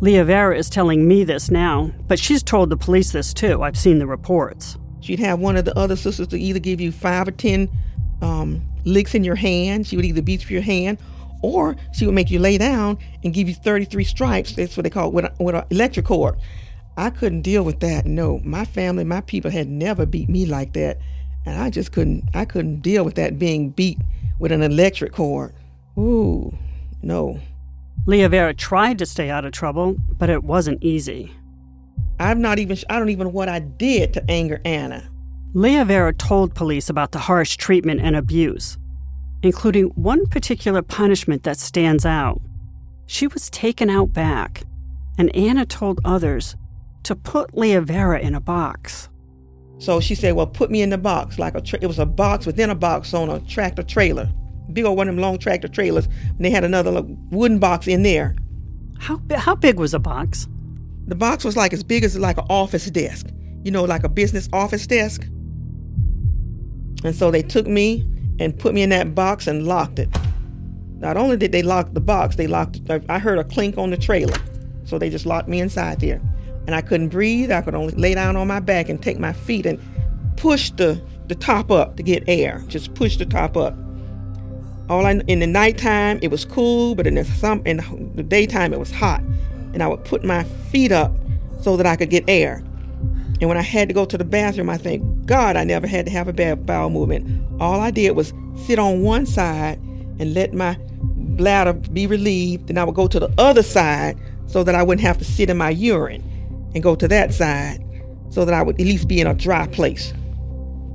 Leah 0.00 0.24
Vera 0.24 0.56
is 0.56 0.68
telling 0.68 1.06
me 1.06 1.22
this 1.24 1.50
now, 1.50 1.92
but 2.08 2.18
she's 2.18 2.42
told 2.42 2.70
the 2.70 2.76
police 2.76 3.12
this 3.12 3.32
too. 3.32 3.62
I've 3.62 3.76
seen 3.76 3.98
the 3.98 4.06
reports. 4.06 4.76
She'd 5.00 5.20
have 5.20 5.38
one 5.40 5.56
of 5.56 5.64
the 5.64 5.76
other 5.76 5.96
sisters 5.96 6.28
to 6.28 6.38
either 6.38 6.58
give 6.58 6.80
you 6.80 6.92
five 6.92 7.28
or 7.28 7.32
ten 7.32 7.68
um, 8.20 8.62
licks 8.84 9.14
in 9.14 9.24
your 9.24 9.34
hand. 9.34 9.86
She 9.86 9.96
would 9.96 10.04
either 10.04 10.22
beat 10.22 10.48
your 10.50 10.62
hand 10.62 10.98
or 11.42 11.76
she 11.92 12.06
would 12.06 12.14
make 12.14 12.30
you 12.30 12.38
lay 12.38 12.56
down 12.56 12.98
and 13.24 13.34
give 13.34 13.48
you 13.48 13.54
33 13.54 14.04
stripes. 14.04 14.54
That's 14.54 14.76
what 14.76 14.84
they 14.84 14.90
call 14.90 15.08
it 15.08 15.14
with, 15.14 15.26
with 15.38 15.54
an 15.54 15.64
electric 15.70 16.06
cord. 16.06 16.38
I 16.96 17.10
couldn't 17.10 17.42
deal 17.42 17.64
with 17.64 17.80
that. 17.80 18.06
No, 18.06 18.40
my 18.44 18.64
family, 18.64 19.04
my 19.04 19.22
people 19.22 19.50
had 19.50 19.68
never 19.68 20.06
beat 20.06 20.28
me 20.28 20.46
like 20.46 20.72
that. 20.74 20.98
And 21.44 21.60
I 21.60 21.70
just 21.70 21.92
couldn't, 21.92 22.24
I 22.34 22.44
couldn't 22.44 22.80
deal 22.80 23.04
with 23.04 23.16
that 23.16 23.38
being 23.38 23.70
beat 23.70 23.98
with 24.38 24.52
an 24.52 24.62
electric 24.62 25.12
cord. 25.12 25.54
Ooh, 25.98 26.56
no. 27.02 27.40
Leah 28.06 28.28
Vera 28.28 28.54
tried 28.54 28.98
to 28.98 29.06
stay 29.06 29.30
out 29.30 29.44
of 29.44 29.52
trouble, 29.52 29.96
but 30.18 30.30
it 30.30 30.44
wasn't 30.44 30.82
easy. 30.82 31.32
I'm 32.20 32.40
not 32.40 32.58
even, 32.58 32.76
I 32.88 32.98
don't 32.98 33.10
even 33.10 33.26
know 33.26 33.32
what 33.32 33.48
I 33.48 33.58
did 33.58 34.12
to 34.14 34.30
anger 34.30 34.60
Anna. 34.64 35.08
Leah 35.54 35.84
Vera 35.84 36.14
told 36.14 36.54
police 36.54 36.88
about 36.88 37.12
the 37.12 37.18
harsh 37.18 37.58
treatment 37.58 38.00
and 38.00 38.16
abuse, 38.16 38.78
including 39.42 39.88
one 39.88 40.26
particular 40.28 40.80
punishment 40.80 41.42
that 41.42 41.58
stands 41.58 42.06
out. 42.06 42.40
She 43.04 43.26
was 43.26 43.50
taken 43.50 43.90
out 43.90 44.14
back, 44.14 44.62
and 45.18 45.34
Anna 45.36 45.66
told 45.66 46.00
others 46.06 46.56
to 47.02 47.14
put 47.14 47.54
Leah 47.54 47.82
Vera 47.82 48.18
in 48.18 48.34
a 48.34 48.40
box. 48.40 49.10
So 49.76 50.00
she 50.00 50.14
said, 50.14 50.36
Well, 50.36 50.46
put 50.46 50.70
me 50.70 50.80
in 50.80 50.88
the 50.88 50.96
box. 50.96 51.38
Like 51.38 51.54
a 51.54 51.60
tra- 51.60 51.80
it 51.82 51.86
was 51.86 51.98
a 51.98 52.06
box 52.06 52.46
within 52.46 52.70
a 52.70 52.74
box 52.74 53.12
on 53.12 53.28
a 53.28 53.40
tractor 53.40 53.82
trailer. 53.82 54.32
Big 54.72 54.86
old 54.86 54.96
one 54.96 55.06
of 55.08 55.16
them 55.16 55.20
long 55.20 55.36
tractor 55.36 55.68
trailers. 55.68 56.06
And 56.06 56.42
they 56.42 56.50
had 56.50 56.64
another 56.64 56.90
like, 56.90 57.04
wooden 57.30 57.58
box 57.58 57.88
in 57.88 58.04
there. 58.04 58.34
How, 59.00 59.20
how 59.34 59.54
big 59.54 59.78
was 59.78 59.90
the 59.90 59.98
box? 59.98 60.46
The 61.08 61.16
box 61.16 61.44
was 61.44 61.58
like 61.58 61.74
as 61.74 61.82
big 61.82 62.04
as 62.04 62.16
like 62.16 62.38
an 62.38 62.46
office 62.48 62.86
desk. 62.90 63.26
You 63.64 63.70
know, 63.70 63.84
like 63.84 64.04
a 64.04 64.08
business 64.08 64.48
office 64.52 64.86
desk. 64.86 65.26
And 67.04 67.14
so 67.14 67.30
they 67.30 67.42
took 67.42 67.66
me 67.66 68.06
and 68.38 68.58
put 68.58 68.74
me 68.74 68.82
in 68.82 68.90
that 68.90 69.14
box 69.14 69.46
and 69.46 69.66
locked 69.66 69.98
it. 69.98 70.08
Not 70.98 71.16
only 71.16 71.36
did 71.36 71.52
they 71.52 71.62
lock 71.62 71.92
the 71.92 72.00
box, 72.00 72.36
they 72.36 72.46
locked. 72.46 72.80
I 73.08 73.18
heard 73.18 73.38
a 73.38 73.44
clink 73.44 73.76
on 73.76 73.90
the 73.90 73.96
trailer, 73.96 74.38
so 74.84 74.98
they 74.98 75.10
just 75.10 75.26
locked 75.26 75.48
me 75.48 75.60
inside 75.60 76.00
there, 76.00 76.20
and 76.66 76.76
I 76.76 76.80
couldn't 76.80 77.08
breathe. 77.08 77.50
I 77.50 77.60
could 77.60 77.74
only 77.74 77.94
lay 77.94 78.14
down 78.14 78.36
on 78.36 78.46
my 78.46 78.60
back 78.60 78.88
and 78.88 79.02
take 79.02 79.18
my 79.18 79.32
feet 79.32 79.66
and 79.66 79.80
push 80.36 80.70
the 80.70 81.02
the 81.26 81.34
top 81.34 81.70
up 81.70 81.96
to 81.96 82.02
get 82.02 82.22
air. 82.28 82.62
Just 82.68 82.94
push 82.94 83.16
the 83.16 83.26
top 83.26 83.56
up. 83.56 83.74
All 84.88 85.06
I 85.06 85.20
in 85.26 85.40
the 85.40 85.46
nighttime 85.46 86.20
it 86.22 86.30
was 86.30 86.44
cool, 86.44 86.94
but 86.94 87.06
in 87.06 87.16
the 87.16 87.24
some 87.24 87.62
in 87.66 87.78
the 88.14 88.22
daytime 88.22 88.72
it 88.72 88.78
was 88.78 88.92
hot, 88.92 89.22
and 89.72 89.82
I 89.82 89.88
would 89.88 90.04
put 90.04 90.22
my 90.24 90.44
feet 90.70 90.92
up 90.92 91.12
so 91.60 91.76
that 91.76 91.86
I 91.86 91.96
could 91.96 92.10
get 92.10 92.24
air. 92.28 92.62
And 93.42 93.48
when 93.48 93.58
I 93.58 93.62
had 93.62 93.88
to 93.88 93.94
go 93.94 94.04
to 94.04 94.16
the 94.16 94.24
bathroom, 94.24 94.70
I 94.70 94.76
thank 94.76 95.26
God 95.26 95.56
I 95.56 95.64
never 95.64 95.88
had 95.88 96.06
to 96.06 96.12
have 96.12 96.28
a 96.28 96.32
bad 96.32 96.64
bowel 96.64 96.90
movement. 96.90 97.44
All 97.60 97.80
I 97.80 97.90
did 97.90 98.12
was 98.12 98.32
sit 98.54 98.78
on 98.78 99.02
one 99.02 99.26
side 99.26 99.80
and 100.20 100.32
let 100.32 100.54
my 100.54 100.78
bladder 101.02 101.72
be 101.72 102.06
relieved. 102.06 102.68
Then 102.68 102.78
I 102.78 102.84
would 102.84 102.94
go 102.94 103.08
to 103.08 103.18
the 103.18 103.34
other 103.38 103.64
side 103.64 104.16
so 104.46 104.62
that 104.62 104.76
I 104.76 104.84
wouldn't 104.84 105.04
have 105.04 105.18
to 105.18 105.24
sit 105.24 105.50
in 105.50 105.56
my 105.56 105.70
urine 105.70 106.22
and 106.72 106.84
go 106.84 106.94
to 106.94 107.08
that 107.08 107.34
side 107.34 107.84
so 108.30 108.44
that 108.44 108.54
I 108.54 108.62
would 108.62 108.80
at 108.80 108.86
least 108.86 109.08
be 109.08 109.20
in 109.20 109.26
a 109.26 109.34
dry 109.34 109.66
place. 109.66 110.14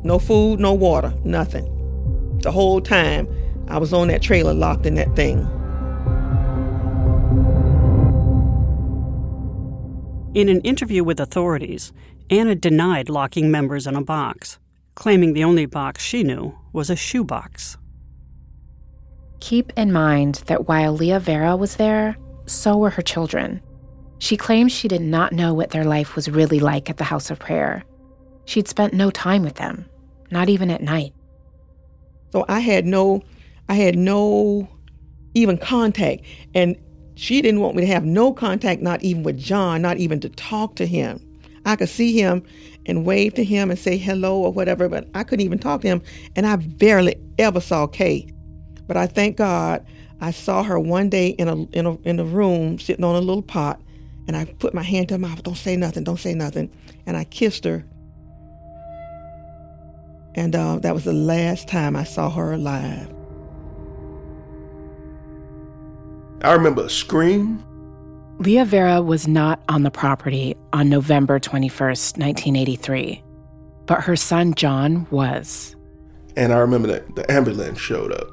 No 0.04 0.18
food, 0.18 0.62
no 0.62 0.74
water, 0.74 1.14
nothing. 1.26 1.66
The 2.44 2.52
whole 2.54 2.80
time 2.80 3.28
I 3.68 3.78
was 3.78 3.92
on 3.92 4.08
that 4.08 4.22
trailer 4.22 4.54
locked 4.54 4.86
in 4.86 4.96
that 4.96 5.14
thing. 5.18 5.40
In 10.34 10.48
an 10.48 10.62
interview 10.62 11.04
with 11.04 11.20
authorities, 11.20 11.92
Anna 12.30 12.56
denied 12.56 13.08
locking 13.08 13.50
members 13.50 13.88
in 13.88 13.96
a 13.96 14.04
box, 14.04 14.60
claiming 14.96 15.34
the 15.34 15.46
only 15.46 15.66
box 15.66 16.04
she 16.04 16.24
knew 16.24 16.58
was 16.74 16.90
a 16.90 16.96
shoebox. 16.96 17.78
Keep 19.40 19.72
in 19.78 19.94
mind 19.94 20.44
that 20.48 20.68
while 20.68 20.94
Leah 20.94 21.22
Vera 21.22 21.56
was 21.56 21.78
there, 21.78 22.18
so 22.46 22.78
were 22.78 22.90
her 22.90 23.02
children. 23.02 23.62
She 24.20 24.36
claims 24.36 24.72
she 24.72 24.88
did 24.88 25.02
not 25.02 25.32
know 25.32 25.54
what 25.54 25.70
their 25.70 25.86
life 25.86 26.16
was 26.16 26.30
really 26.30 26.60
like 26.60 26.90
at 26.90 26.98
the 26.98 27.04
House 27.06 27.30
of 27.30 27.40
Prayer. 27.40 27.86
She'd 28.46 28.68
spent 28.68 28.94
no 28.94 29.10
time 29.10 29.44
with 29.44 29.56
them, 29.56 29.86
not 30.32 30.50
even 30.50 30.70
at 30.70 30.82
night. 30.82 31.14
So 32.34 32.44
I 32.50 32.60
had 32.60 32.86
no 32.86 33.22
I 33.70 33.76
had 33.76 33.98
no 33.98 34.68
even 35.34 35.58
contact 35.58 36.24
and 36.54 36.76
she 37.16 37.42
didn't 37.42 37.62
want 37.62 37.76
me 37.76 37.82
to 37.82 37.88
have 37.88 38.06
no 38.06 38.34
contact 38.34 38.82
not 38.82 39.04
even 39.04 39.24
with 39.24 39.38
John, 39.38 39.82
not 39.82 39.98
even 39.98 40.20
to 40.22 40.30
talk 40.30 40.76
to 40.76 40.86
him. 40.86 41.27
I 41.68 41.76
could 41.76 41.90
see 41.90 42.14
him 42.14 42.44
and 42.86 43.06
wave 43.06 43.34
to 43.36 43.44
him 43.44 43.70
and 43.70 43.78
say 43.78 43.98
hello 43.98 44.40
or 44.40 44.54
whatever, 44.54 44.88
but 44.88 45.08
I 45.14 45.24
couldn't 45.24 45.46
even 45.46 45.60
talk 45.60 45.82
to 45.82 45.88
him 45.88 46.02
and 46.36 46.48
I 46.48 46.56
barely 46.56 47.16
ever 47.38 47.60
saw 47.60 47.88
Kay. 47.88 48.34
But 48.88 48.96
I 48.96 49.06
thank 49.06 49.36
God 49.36 49.86
I 50.22 50.32
saw 50.32 50.64
her 50.64 50.80
one 50.80 51.10
day 51.10 51.30
in 51.30 51.48
a 51.48 51.56
in 51.78 51.86
a 51.86 51.96
in 52.02 52.20
a 52.20 52.24
room 52.24 52.80
sitting 52.80 53.04
on 53.04 53.16
a 53.16 53.20
little 53.20 53.44
pot, 53.44 53.80
and 54.28 54.36
I 54.36 54.46
put 54.46 54.74
my 54.74 54.82
hand 54.82 55.10
to 55.10 55.16
her 55.16 55.20
mouth. 55.20 55.44
Don't 55.44 55.56
say 55.56 55.76
nothing. 55.76 56.04
Don't 56.04 56.20
say 56.20 56.34
nothing. 56.34 56.72
And 57.06 57.16
I 57.16 57.26
kissed 57.26 57.66
her. 57.66 57.86
And 60.36 60.56
uh, 60.56 60.80
that 60.80 60.94
was 60.94 61.04
the 61.04 61.14
last 61.14 61.68
time 61.68 61.96
I 61.96 62.04
saw 62.04 62.30
her 62.30 62.54
alive. 62.54 63.14
I 66.42 66.54
remember 66.54 66.86
a 66.86 66.90
scream. 66.90 67.64
Leah 68.40 68.66
Vera 68.66 69.02
was 69.02 69.28
not 69.28 69.64
on 69.68 69.82
the 69.82 69.90
property 69.90 70.56
on 70.72 70.90
November 70.90 71.40
21st, 71.40 72.20
1983, 72.20 73.24
but 73.88 74.02
her 74.02 74.16
son 74.16 74.54
John 74.54 75.08
was. 75.10 75.76
And 76.36 76.54
I 76.54 76.58
remember 76.58 76.88
that 76.90 77.16
the 77.16 77.30
ambulance 77.32 77.80
showed 77.80 78.14
up. 78.14 78.30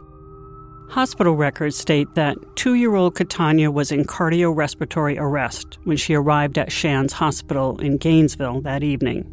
Hospital 0.90 1.34
records 1.34 1.78
state 1.78 2.14
that 2.16 2.36
two 2.54 2.74
year 2.74 2.94
old 2.94 3.14
Katonya 3.14 3.72
was 3.72 3.90
in 3.90 4.04
cardiorespiratory 4.04 5.18
arrest 5.18 5.78
when 5.84 5.96
she 5.96 6.12
arrived 6.12 6.58
at 6.58 6.70
Shands 6.70 7.14
Hospital 7.14 7.80
in 7.80 7.96
Gainesville 7.96 8.60
that 8.60 8.82
evening. 8.82 9.24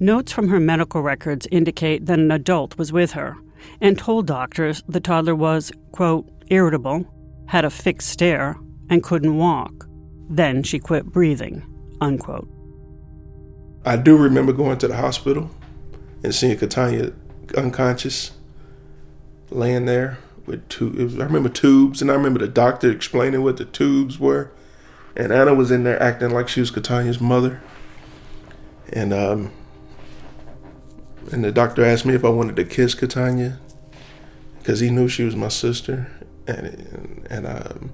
Notes 0.00 0.32
from 0.32 0.48
her 0.48 0.58
medical 0.58 1.00
records 1.00 1.46
indicate 1.52 2.06
that 2.06 2.18
an 2.18 2.32
adult 2.32 2.76
was 2.76 2.92
with 2.92 3.12
her 3.12 3.36
and 3.80 3.96
told 3.96 4.26
doctors 4.26 4.82
the 4.88 5.00
toddler 5.00 5.36
was, 5.36 5.70
quote, 5.92 6.28
irritable, 6.48 7.06
had 7.46 7.64
a 7.64 7.70
fixed 7.70 8.08
stare, 8.08 8.56
and 8.88 9.02
couldn't 9.02 9.36
walk. 9.36 9.86
Then 10.28 10.62
she 10.62 10.78
quit 10.78 11.06
breathing, 11.06 11.62
unquote. 12.00 12.48
I 13.84 13.96
do 13.96 14.16
remember 14.16 14.52
going 14.52 14.78
to 14.78 14.88
the 14.88 14.96
hospital 14.96 15.50
and 16.22 16.34
seeing 16.34 16.56
Katonya 16.56 17.14
unconscious, 17.56 18.32
laying 19.50 19.86
there 19.86 20.18
with 20.44 20.68
two. 20.68 20.92
I 21.20 21.24
remember 21.24 21.48
tubes, 21.48 22.02
and 22.02 22.10
I 22.10 22.14
remember 22.14 22.40
the 22.40 22.48
doctor 22.48 22.90
explaining 22.90 23.42
what 23.42 23.56
the 23.56 23.64
tubes 23.64 24.18
were. 24.18 24.50
And 25.16 25.32
Anna 25.32 25.54
was 25.54 25.70
in 25.70 25.84
there 25.84 26.02
acting 26.02 26.30
like 26.30 26.48
she 26.48 26.60
was 26.60 26.70
Katonya's 26.70 27.20
mother. 27.20 27.62
And 28.92 29.12
um, 29.12 29.52
and 31.32 31.44
the 31.44 31.52
doctor 31.52 31.84
asked 31.84 32.04
me 32.04 32.14
if 32.14 32.24
I 32.24 32.28
wanted 32.28 32.56
to 32.56 32.64
kiss 32.64 32.94
Katonya 32.94 33.58
because 34.58 34.80
he 34.80 34.90
knew 34.90 35.08
she 35.08 35.22
was 35.22 35.36
my 35.36 35.48
sister, 35.48 36.10
and 36.46 37.26
and 37.30 37.46
um, 37.46 37.92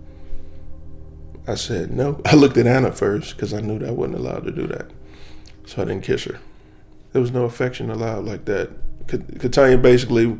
I 1.46 1.54
said 1.54 1.90
no. 1.90 2.20
I 2.24 2.36
looked 2.36 2.56
at 2.56 2.66
Anna 2.66 2.92
first 2.92 3.34
because 3.36 3.52
I 3.52 3.60
knew 3.60 3.78
that 3.80 3.88
I 3.88 3.92
wasn't 3.92 4.18
allowed 4.18 4.44
to 4.44 4.52
do 4.52 4.66
that, 4.68 4.90
so 5.66 5.82
I 5.82 5.84
didn't 5.84 6.04
kiss 6.04 6.24
her. 6.24 6.38
There 7.12 7.20
was 7.20 7.32
no 7.32 7.44
affection 7.44 7.90
allowed 7.90 8.24
like 8.24 8.44
that. 8.46 8.70
Katonya 9.06 9.82
basically 9.82 10.38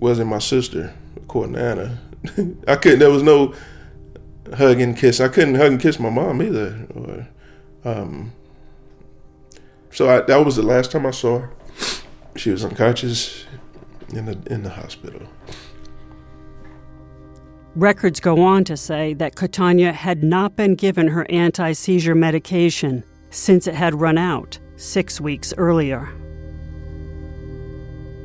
wasn't 0.00 0.30
my 0.30 0.38
sister, 0.38 0.94
according 1.16 1.54
to 1.54 1.60
Anna. 1.60 1.98
I 2.68 2.76
couldn't. 2.76 2.98
There 2.98 3.10
was 3.10 3.22
no 3.22 3.54
hug 4.54 4.80
and 4.80 4.96
kiss. 4.96 5.20
I 5.20 5.28
couldn't 5.28 5.54
hug 5.54 5.72
and 5.72 5.80
kiss 5.80 5.98
my 5.98 6.10
mom 6.10 6.42
either. 6.42 6.86
Or, 6.94 7.28
um, 7.84 8.32
so 9.90 10.08
I, 10.08 10.20
that 10.22 10.44
was 10.44 10.56
the 10.56 10.62
last 10.62 10.90
time 10.90 11.06
I 11.06 11.10
saw 11.10 11.40
her. 11.40 11.50
She 12.36 12.50
was 12.50 12.64
unconscious 12.64 13.44
in 14.12 14.24
the 14.26 14.38
in 14.46 14.62
the 14.62 14.70
hospital. 14.70 15.22
Records 17.74 18.20
go 18.20 18.42
on 18.42 18.64
to 18.64 18.76
say 18.76 19.14
that 19.14 19.34
Katonya 19.34 19.94
had 19.94 20.22
not 20.22 20.56
been 20.56 20.74
given 20.74 21.08
her 21.08 21.26
anti 21.30 21.72
seizure 21.72 22.14
medication 22.14 23.02
since 23.30 23.66
it 23.66 23.74
had 23.74 23.98
run 23.98 24.18
out 24.18 24.58
six 24.76 25.22
weeks 25.22 25.54
earlier. 25.56 26.06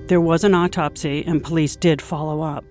There 0.07 0.19
was 0.19 0.43
an 0.43 0.53
autopsy, 0.53 1.23
and 1.25 1.43
police 1.43 1.77
did 1.77 2.01
follow 2.01 2.41
up. 2.41 2.65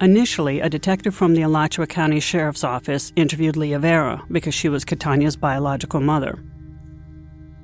Initially, 0.00 0.60
a 0.60 0.70
detective 0.70 1.14
from 1.14 1.34
the 1.34 1.42
Alachua 1.42 1.86
County 1.86 2.20
Sheriff's 2.20 2.64
Office 2.64 3.12
interviewed 3.16 3.56
Leah 3.56 3.78
Vera 3.78 4.22
because 4.30 4.54
she 4.54 4.70
was 4.70 4.86
Katonya's 4.86 5.36
biological 5.36 6.00
mother. 6.00 6.38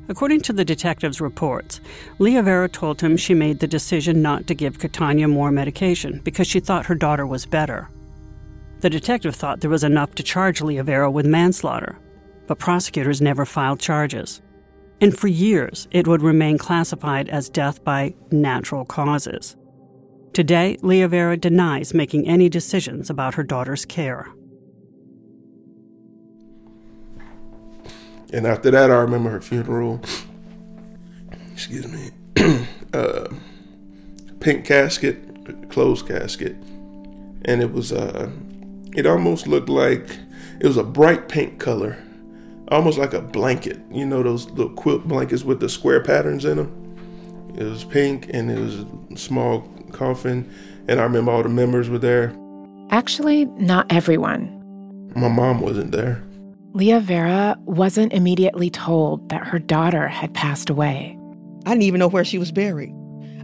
According 0.09 0.43
to 0.43 0.53
the 0.53 0.65
detective's 0.65 1.21
reports, 1.21 1.81
Leah 2.19 2.43
Vera 2.43 2.69
told 2.69 3.01
him 3.01 3.17
she 3.17 3.33
made 3.33 3.61
the 3.61 3.67
decision 3.67 4.21
not 4.21 4.47
to 4.47 4.55
give 4.55 4.79
Katonya 4.79 5.31
more 5.31 5.51
medication 5.51 6.21
because 6.25 6.47
she 6.47 6.61
thought 6.61 6.87
her 6.87 6.95
daughter 6.95 7.27
was 7.27 7.47
better. 7.47 7.89
The 8.81 8.91
detective 8.91 9.35
thought 9.35 9.61
there 9.61 9.71
was 9.71 9.85
enough 9.85 10.15
to 10.17 10.23
charge 10.23 10.61
Leah 10.61 10.85
Vera 10.85 11.11
with 11.11 11.25
manslaughter, 11.25 11.99
but 12.47 12.59
prosecutors 12.59 13.23
never 13.23 13.47
filed 13.47 13.81
charges. 13.81 14.43
And 15.01 15.17
for 15.19 15.29
years, 15.29 15.89
it 15.91 16.07
would 16.07 16.23
remain 16.23 16.59
classified 16.59 17.31
as 17.31 17.49
death 17.49 17.83
by 17.83 18.15
natural 18.31 18.85
causes. 18.85 19.57
Today, 20.35 20.77
Leah 20.83 21.09
Vera 21.09 21.37
denies 21.37 21.95
making 21.95 22.29
any 22.29 22.51
decisions 22.51 23.09
about 23.09 23.35
her 23.35 23.43
daughter's 23.43 23.87
care. 23.87 24.29
And 28.35 28.49
after 28.49 28.69
that, 28.73 28.91
I 28.91 28.97
remember 28.97 29.31
her 29.31 29.41
funeral. 29.41 30.01
Excuse 31.53 31.87
me. 31.87 32.11
uh, 32.93 33.29
pink 34.41 34.65
casket, 34.65 35.71
closed 35.71 36.09
casket, 36.09 36.57
and 37.45 37.63
it 37.63 37.73
was 37.73 37.93
uh, 37.93 38.29
It 38.97 39.07
almost 39.07 39.47
looked 39.47 39.69
like 39.69 40.19
it 40.59 40.67
was 40.67 40.77
a 40.77 40.83
bright 40.83 41.29
pink 41.29 41.61
color, 41.61 41.97
almost 42.73 42.99
like 42.99 43.15
a 43.15 43.23
blanket. 43.23 43.81
You 43.93 44.05
know 44.05 44.25
those 44.25 44.51
little 44.51 44.75
quilt 44.75 45.07
blankets 45.07 45.45
with 45.45 45.61
the 45.61 45.69
square 45.69 46.03
patterns 46.03 46.45
in 46.45 46.57
them. 46.57 47.55
It 47.57 47.63
was 47.63 47.85
pink 47.85 48.31
and 48.35 48.51
it 48.51 48.59
was 48.59 48.81
a 49.13 49.17
small 49.17 49.61
coffin, 49.93 50.53
and 50.89 50.99
I 50.99 51.05
remember 51.05 51.31
all 51.31 51.45
the 51.45 51.49
members 51.49 51.89
were 51.89 52.01
there. 52.01 52.35
Actually, 52.91 53.45
not 53.45 53.87
everyone. 53.91 54.51
My 55.15 55.29
mom 55.29 55.61
wasn't 55.61 55.93
there. 55.93 56.21
Leah 56.77 56.99
Vera 56.99 57.57
wasn't 57.67 58.13
immediately 58.13 58.69
told 58.69 59.29
that 59.29 59.47
her 59.47 59.61
daughter 59.61 60.09
had 60.09 60.35
passed 60.35 60.69
away. 60.69 61.17
I 61.67 61.71
didn't 61.71 61.83
even 61.85 62.01
know 62.01 62.09
where 62.09 62.25
she 62.25 62.37
was 62.37 62.51
buried. 62.51 62.93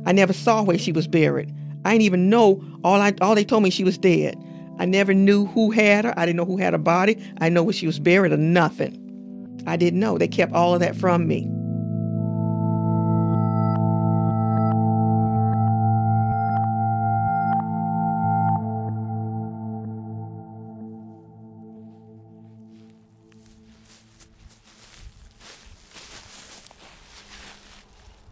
I 0.04 0.10
never 0.10 0.32
saw 0.32 0.64
where 0.64 0.76
she 0.76 0.90
was 0.90 1.06
buried. 1.06 1.54
I 1.84 1.92
didn't 1.92 2.02
even 2.02 2.28
know 2.28 2.60
all 2.82 3.00
I 3.00 3.14
all 3.20 3.36
they 3.36 3.44
told 3.44 3.62
me 3.62 3.70
she 3.70 3.84
was 3.84 3.98
dead. 3.98 4.36
I 4.80 4.84
never 4.84 5.14
knew 5.14 5.46
who 5.46 5.70
had 5.70 6.06
her. 6.06 6.14
I 6.16 6.26
didn't 6.26 6.38
know 6.38 6.44
who 6.44 6.56
had 6.56 6.72
her 6.72 6.78
body. 6.78 7.16
I 7.36 7.44
didn't 7.44 7.54
know 7.54 7.62
where 7.62 7.72
she 7.72 7.86
was 7.86 8.00
buried 8.00 8.32
or 8.32 8.36
nothing. 8.36 8.96
I 9.64 9.76
didn't 9.76 10.00
know. 10.00 10.18
They 10.18 10.26
kept 10.26 10.52
all 10.52 10.74
of 10.74 10.80
that 10.80 10.96
from 10.96 11.28
me. 11.28 11.48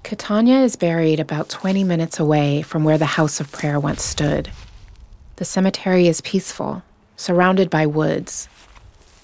Katonya 0.09 0.65
is 0.65 0.75
buried 0.75 1.21
about 1.21 1.51
20 1.51 1.85
minutes 1.85 2.19
away 2.19 2.63
from 2.63 2.83
where 2.83 2.97
the 2.97 3.05
House 3.05 3.41
of 3.41 3.53
Prayer 3.53 3.79
once 3.79 4.03
stood. 4.03 4.51
The 5.37 5.45
cemetery 5.45 6.09
is 6.09 6.23
peaceful, 6.23 6.83
surrounded 7.19 7.69
by 7.69 7.85
woods. 7.85 8.49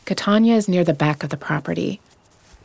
Katonya 0.04 0.56
is 0.56 0.68
near 0.68 0.84
the 0.84 0.92
back 0.92 1.24
of 1.24 1.30
the 1.30 1.38
property. 1.38 2.02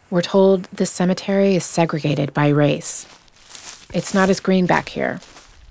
We're 0.10 0.22
told 0.22 0.64
this 0.64 0.92
cemetery 0.92 1.56
is 1.56 1.64
segregated 1.64 2.34
by 2.34 2.50
race. 2.50 3.08
It's 3.94 4.14
not 4.14 4.30
as 4.30 4.42
green 4.42 4.66
back 4.66 4.90
here, 4.90 5.22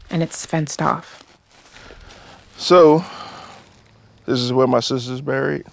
and 0.08 0.22
it's 0.22 0.46
fenced 0.46 0.80
off. 0.80 1.22
So, 2.56 3.04
this 4.24 4.40
is 4.40 4.54
where 4.54 4.66
my 4.66 4.80
sister's 4.80 5.20
buried. 5.20 5.66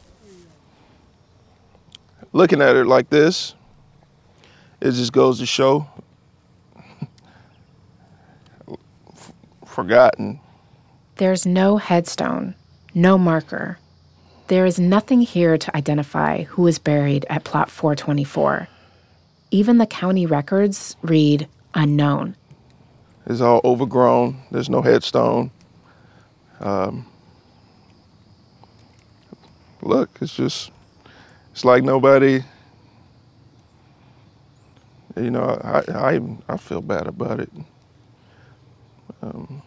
Looking 2.33 2.61
at 2.61 2.75
it 2.75 2.85
like 2.85 3.09
this, 3.09 3.55
it 4.81 4.91
just 4.91 5.13
goes 5.13 5.39
to 5.39 5.45
show 5.45 5.87
forgotten. 9.75 10.39
There's 11.17 11.45
no 11.45 11.77
headstone, 11.77 12.55
no 12.93 13.17
marker. 13.17 13.77
There 14.47 14.65
is 14.65 14.79
nothing 14.79 15.21
here 15.21 15.57
to 15.57 15.75
identify 15.75 16.43
who 16.43 16.65
is 16.67 16.79
buried 16.79 17.25
at 17.29 17.43
plot 17.43 17.69
424. 17.69 18.67
Even 19.51 19.77
the 19.77 19.85
county 19.85 20.25
records 20.25 20.95
read 21.01 21.47
unknown. 21.73 22.35
It's 23.27 23.41
all 23.41 23.59
overgrown. 23.63 24.39
There's 24.51 24.69
no 24.69 24.81
headstone. 24.81 25.51
Um, 26.59 27.05
look, 29.81 30.09
it's 30.21 30.35
just, 30.35 30.71
it's 31.51 31.65
like 31.65 31.83
nobody, 31.83 32.43
you 35.17 35.31
know, 35.31 35.59
I, 35.63 36.15
I, 36.15 36.21
I 36.47 36.57
feel 36.57 36.81
bad 36.81 37.07
about 37.07 37.39
it. 37.39 37.49
Um, 39.21 39.61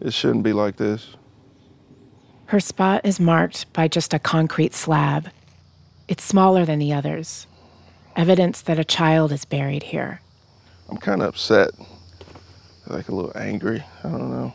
it 0.00 0.12
shouldn't 0.12 0.44
be 0.44 0.52
like 0.52 0.76
this. 0.76 1.16
Her 2.46 2.60
spot 2.60 3.00
is 3.04 3.18
marked 3.18 3.72
by 3.72 3.88
just 3.88 4.12
a 4.12 4.18
concrete 4.18 4.74
slab. 4.74 5.30
It's 6.06 6.22
smaller 6.22 6.64
than 6.64 6.78
the 6.78 6.92
others, 6.92 7.46
evidence 8.14 8.60
that 8.62 8.78
a 8.78 8.84
child 8.84 9.32
is 9.32 9.44
buried 9.44 9.84
here. 9.84 10.20
I'm 10.90 10.98
kind 10.98 11.22
of 11.22 11.28
upset, 11.28 11.70
like 12.86 13.08
a 13.08 13.14
little 13.14 13.32
angry. 13.34 13.82
I 14.04 14.10
don't 14.10 14.30
know. 14.30 14.52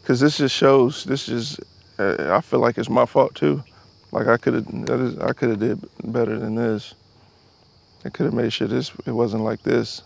Because 0.00 0.20
this 0.20 0.38
just 0.38 0.54
shows, 0.54 1.04
this 1.04 1.28
is, 1.28 1.60
uh, 1.98 2.34
I 2.34 2.40
feel 2.40 2.60
like 2.60 2.78
it's 2.78 2.88
my 2.88 3.04
fault 3.04 3.34
too. 3.34 3.62
Like 4.10 4.26
I 4.26 4.36
could 4.38 4.54
have, 4.54 5.22
I 5.22 5.32
could 5.32 5.50
have 5.50 5.60
did 5.60 5.84
better 6.04 6.38
than 6.38 6.54
this. 6.54 6.94
I 8.04 8.08
could 8.08 8.26
have 8.26 8.34
made 8.34 8.52
sure 8.52 8.68
this 8.68 8.92
it 9.06 9.12
wasn't 9.12 9.44
like 9.44 9.62
this. 9.62 10.02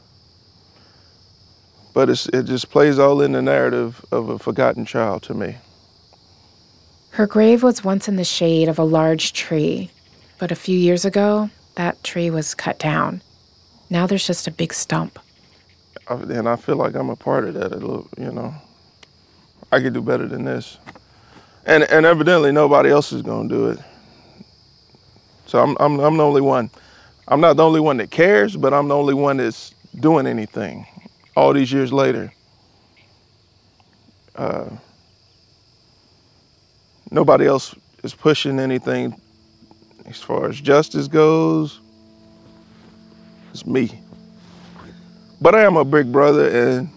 But 1.94 2.10
it 2.10 2.42
just 2.42 2.70
plays 2.70 2.98
all 2.98 3.22
in 3.22 3.32
the 3.32 3.40
narrative 3.40 4.04
of 4.12 4.28
a 4.28 4.38
forgotten 4.38 4.84
child 4.84 5.22
to 5.24 5.34
me. 5.34 5.56
Her 7.12 7.26
grave 7.26 7.62
was 7.62 7.82
once 7.82 8.08
in 8.08 8.16
the 8.16 8.24
shade 8.24 8.68
of 8.68 8.78
a 8.78 8.84
large 8.84 9.32
tree, 9.32 9.90
but 10.38 10.52
a 10.52 10.54
few 10.54 10.78
years 10.78 11.06
ago, 11.06 11.48
that 11.76 12.04
tree 12.04 12.28
was 12.28 12.54
cut 12.54 12.78
down. 12.78 13.22
Now 13.88 14.06
there's 14.06 14.26
just 14.26 14.46
a 14.46 14.50
big 14.50 14.74
stump. 14.74 15.18
And 16.08 16.48
I 16.48 16.56
feel 16.56 16.76
like 16.76 16.94
I'm 16.94 17.08
a 17.08 17.16
part 17.16 17.44
of 17.44 17.54
that. 17.54 17.72
A 17.72 17.76
little, 17.76 18.06
you 18.18 18.30
know, 18.30 18.54
I 19.72 19.80
could 19.80 19.94
do 19.94 20.02
better 20.02 20.26
than 20.28 20.44
this, 20.44 20.78
and 21.64 21.82
and 21.84 22.04
evidently 22.06 22.52
nobody 22.52 22.90
else 22.90 23.12
is 23.12 23.22
gonna 23.22 23.48
do 23.48 23.70
it. 23.70 23.78
So 25.46 25.60
I'm 25.62 25.76
I'm 25.80 25.98
I'm 25.98 26.16
the 26.16 26.24
only 26.24 26.42
one. 26.42 26.70
I'm 27.28 27.40
not 27.40 27.56
the 27.56 27.64
only 27.64 27.80
one 27.80 27.96
that 27.96 28.10
cares, 28.10 28.56
but 28.56 28.72
I'm 28.72 28.88
the 28.88 28.94
only 28.94 29.14
one 29.14 29.38
that's 29.38 29.74
doing 29.98 30.26
anything 30.26 30.86
all 31.36 31.52
these 31.52 31.72
years 31.72 31.92
later. 31.92 32.32
Uh, 34.36 34.68
nobody 37.10 37.46
else 37.46 37.74
is 38.04 38.14
pushing 38.14 38.60
anything 38.60 39.20
as 40.06 40.22
far 40.22 40.48
as 40.48 40.60
justice 40.60 41.08
goes. 41.08 41.80
It's 43.50 43.66
me. 43.66 44.00
But 45.40 45.54
I 45.54 45.62
am 45.62 45.76
a 45.76 45.84
big 45.84 46.12
brother 46.12 46.48
and 46.48 46.88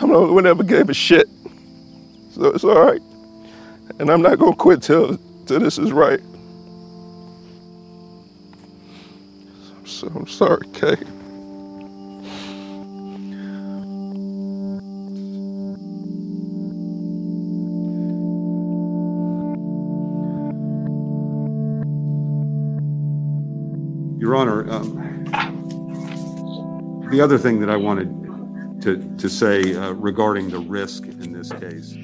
I'm 0.00 0.08
the 0.08 0.14
only 0.14 0.34
one 0.34 0.44
that 0.44 0.50
ever 0.50 0.62
gave 0.62 0.88
a 0.88 0.94
shit. 0.94 1.28
So 2.32 2.44
it's 2.46 2.62
all 2.62 2.80
right 2.80 3.02
and 3.98 4.10
I'm 4.10 4.22
not 4.22 4.38
gonna 4.38 4.54
quit 4.56 4.82
till 4.82 5.18
till 5.46 5.60
this 5.60 5.78
is 5.78 5.92
right. 5.92 6.20
So, 9.84 10.08
I'm 10.14 10.26
sorry, 10.26 10.66
Kay. 10.74 10.96
Your 24.18 24.36
Honor, 24.36 24.70
um, 24.70 25.24
the 27.10 27.20
other 27.20 27.38
thing 27.38 27.60
that 27.60 27.70
I 27.70 27.76
wanted 27.76 28.82
to, 28.82 29.16
to 29.16 29.28
say 29.28 29.74
uh, 29.74 29.92
regarding 29.92 30.50
the 30.50 30.58
risk 30.58 31.04
in 31.04 31.32
this 31.32 31.50
case 31.52 31.96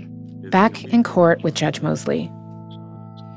back 0.54 0.84
in 0.84 1.02
court 1.02 1.42
with 1.42 1.52
Judge 1.52 1.82
Moseley. 1.82 2.30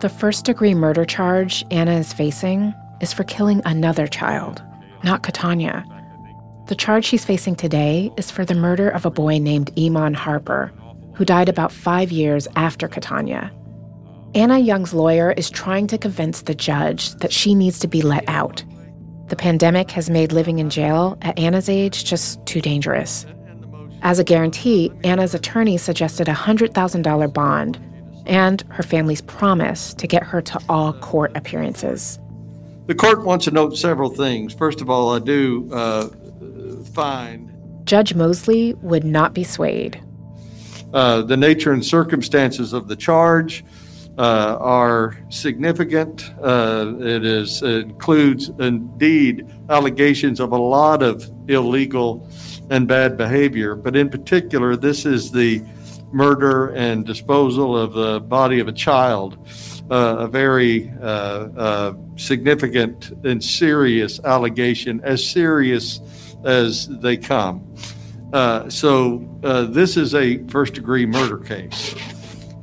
The 0.02 0.08
first 0.20 0.46
degree 0.46 0.76
murder 0.76 1.04
charge 1.04 1.66
Anna 1.72 1.94
is 1.94 2.14
facing 2.14 2.76
is 3.02 3.12
for 3.12 3.24
killing 3.24 3.60
another 3.66 4.06
child, 4.06 4.62
not 5.04 5.24
Katonya. 5.24 5.84
The 6.68 6.76
charge 6.76 7.06
she's 7.06 7.26
facing 7.26 7.56
today 7.56 8.12
is 8.18 8.30
for 8.30 8.46
the 8.46 8.54
murder 8.54 8.88
of 8.88 9.04
a 9.04 9.10
boy 9.10 9.40
named 9.40 9.72
Iman 9.80 10.14
Harper, 10.14 10.72
who 11.16 11.26
died 11.26 11.50
about 11.50 11.72
five 11.72 12.12
years 12.12 12.48
after 12.56 12.88
Katonya. 12.88 13.50
Anna 14.36 14.60
Young's 14.60 14.94
lawyer 14.94 15.32
is 15.32 15.50
trying 15.50 15.88
to 15.88 15.98
convince 15.98 16.44
the 16.44 16.54
judge 16.54 17.16
that 17.16 17.34
she 17.34 17.56
needs 17.56 17.80
to 17.80 17.88
be 17.88 18.04
let 18.04 18.30
out. 18.30 18.64
The 19.30 19.36
pandemic 19.36 19.90
has 19.90 20.08
made 20.08 20.34
living 20.34 20.60
in 20.60 20.70
jail 20.70 21.18
at 21.24 21.40
Anna's 21.40 21.68
age 21.68 22.06
just 22.06 22.46
too 22.46 22.62
dangerous. 22.62 23.26
As 24.02 24.20
a 24.20 24.24
guarantee, 24.24 24.92
Anna's 25.04 25.34
attorney 25.34 25.78
suggested 25.78 26.30
a 26.30 26.34
$100,000 26.34 27.34
bond 27.34 27.80
and 28.26 28.64
her 28.70 28.84
family's 28.84 29.22
promise 29.22 29.94
to 29.96 30.08
get 30.08 30.24
her 30.24 30.42
to 30.42 30.60
all 30.70 30.94
court 30.94 31.32
appearances. 31.36 32.20
The 32.86 32.96
court 32.96 33.24
wants 33.24 33.46
to 33.46 33.52
note 33.52 33.78
several 33.78 34.10
things. 34.10 34.54
First 34.54 34.82
of 34.82 34.90
all, 34.90 35.14
I 35.14 35.20
do 35.20 35.70
uh, 35.74 36.10
find 36.94 37.54
Judge 37.86 38.14
Moseley 38.14 38.74
would 38.76 39.04
not 39.04 39.34
be 39.34 39.44
swayed. 39.44 40.02
Uh, 40.94 41.22
the 41.22 41.38
nature 41.38 41.72
and 41.72 41.86
circumstances 41.86 42.74
of 42.74 42.88
the 42.88 42.96
charge 42.96 43.64
uh, 44.18 44.58
are 44.60 45.18
significant. 45.30 46.32
Uh, 46.42 46.96
it 47.00 47.26
is 47.26 47.62
it 47.62 47.84
includes 47.84 48.50
indeed 48.60 49.48
allegations 49.70 50.40
of 50.40 50.52
a 50.52 50.58
lot 50.58 51.04
of 51.04 51.30
illegal 51.48 52.28
and 52.70 52.88
bad 52.88 53.18
behavior. 53.18 53.76
But 53.76 53.96
in 53.96 54.10
particular, 54.10 54.76
this 54.76 55.06
is 55.06 55.32
the 55.32 55.64
murder 56.12 56.70
and 56.70 57.06
disposal 57.06 57.78
of 57.78 57.94
the 57.94 58.20
body 58.22 58.60
of 58.60 58.68
a 58.68 58.74
child. 58.74 59.38
uh, 59.90 60.18
a 60.20 60.28
very 60.28 60.92
uh, 61.02 61.06
uh, 61.06 61.94
significant 62.18 63.12
and 63.24 63.42
serious 63.42 64.20
allegation, 64.26 65.00
as 65.04 65.26
serious 65.26 66.02
as 66.44 66.88
they 67.00 67.16
come. 67.16 67.64
Uh, 68.34 68.70
so 68.70 69.20
this 69.72 69.96
is 69.96 70.14
a 70.14 70.44
first 70.48 70.74
degree 70.74 71.06
murder 71.06 71.38
case. 71.38 71.96